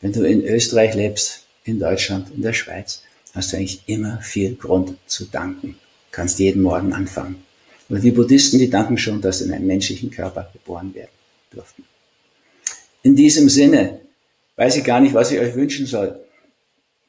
Wenn 0.00 0.14
du 0.14 0.22
in 0.22 0.42
Österreich 0.42 0.94
lebst, 0.94 1.44
in 1.64 1.80
Deutschland, 1.80 2.30
in 2.34 2.40
der 2.40 2.54
Schweiz, 2.54 3.02
hast 3.34 3.52
du 3.52 3.58
eigentlich 3.58 3.82
immer 3.88 4.22
viel 4.22 4.54
Grund 4.54 4.96
zu 5.04 5.26
danken. 5.26 5.76
Kannst 6.12 6.38
jeden 6.38 6.62
Morgen 6.62 6.94
anfangen. 6.94 7.44
Und 7.92 8.02
die 8.02 8.10
Buddhisten, 8.10 8.58
die 8.58 8.70
danken 8.70 8.96
schon, 8.96 9.20
dass 9.20 9.40
sie 9.40 9.44
in 9.44 9.52
einem 9.52 9.66
menschlichen 9.66 10.10
Körper 10.10 10.48
geboren 10.50 10.94
werden 10.94 11.10
durften. 11.50 11.84
In 13.02 13.14
diesem 13.14 13.50
Sinne 13.50 14.00
weiß 14.56 14.76
ich 14.76 14.84
gar 14.84 14.98
nicht, 14.98 15.12
was 15.12 15.30
ich 15.30 15.38
euch 15.38 15.54
wünschen 15.54 15.84
soll. 15.84 16.18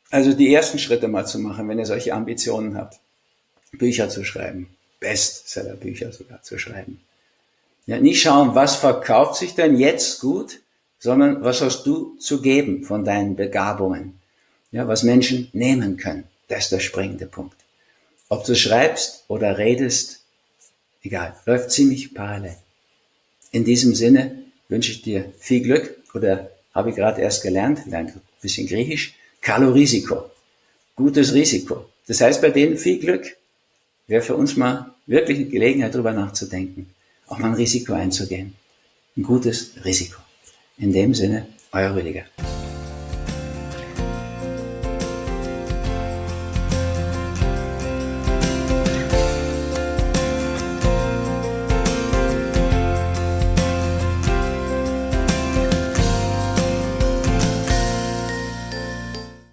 Also 0.09 0.33
die 0.33 0.53
ersten 0.53 0.79
Schritte 0.79 1.07
mal 1.07 1.25
zu 1.25 1.39
machen, 1.39 1.69
wenn 1.69 1.79
ihr 1.79 1.85
solche 1.85 2.13
Ambitionen 2.13 2.75
habt. 2.75 2.99
Bücher 3.71 4.09
zu 4.09 4.25
schreiben, 4.25 4.75
Bestsellerbücher 4.99 6.11
sogar 6.11 6.41
zu 6.41 6.59
schreiben. 6.59 6.99
Ja, 7.85 7.97
nicht 8.01 8.21
schauen, 8.21 8.53
was 8.53 8.75
verkauft 8.75 9.37
sich 9.37 9.55
denn 9.55 9.77
jetzt 9.77 10.19
gut, 10.19 10.59
sondern 10.99 11.45
was 11.45 11.61
hast 11.61 11.85
du 11.85 12.17
zu 12.17 12.41
geben 12.41 12.83
von 12.83 13.05
deinen 13.05 13.37
Begabungen. 13.37 14.19
Ja, 14.71 14.85
was 14.89 15.03
Menschen 15.03 15.47
nehmen 15.53 15.95
können. 15.95 16.25
Das 16.49 16.65
ist 16.65 16.73
der 16.73 16.81
springende 16.81 17.25
Punkt. 17.25 17.55
Ob 18.27 18.43
du 18.43 18.53
schreibst 18.53 19.23
oder 19.29 19.57
redest, 19.57 20.22
egal, 21.03 21.35
läuft 21.45 21.71
ziemlich 21.71 22.13
parallel. 22.13 22.55
In 23.51 23.63
diesem 23.63 23.93
Sinne 23.93 24.43
wünsche 24.69 24.91
ich 24.91 25.01
dir 25.01 25.31
viel 25.39 25.61
Glück 25.61 25.95
oder 26.13 26.49
habe 26.73 26.89
ich 26.89 26.95
gerade 26.95 27.21
erst 27.21 27.43
gelernt, 27.43 27.81
ein 27.91 28.21
bisschen 28.41 28.67
Griechisch, 28.67 29.13
Kalorisiko. 29.41 30.31
gutes 30.95 31.33
Risiko. 31.33 31.85
Das 32.07 32.21
heißt 32.21 32.41
bei 32.41 32.49
denen 32.49 32.77
viel 32.77 32.99
Glück. 32.99 33.37
Wäre 34.07 34.21
für 34.21 34.35
uns 34.35 34.55
mal 34.57 34.93
wirklich 35.05 35.37
eine 35.37 35.47
Gelegenheit, 35.47 35.93
darüber 35.93 36.13
nachzudenken, 36.13 36.87
auch 37.27 37.39
mal 37.39 37.49
ein 37.49 37.53
Risiko 37.55 37.93
einzugehen. 37.93 38.55
Ein 39.15 39.23
gutes 39.23 39.71
Risiko. 39.85 40.19
In 40.77 40.91
dem 40.91 41.13
Sinne, 41.13 41.47
euer 41.71 41.95
Rüdiger. 41.95 42.25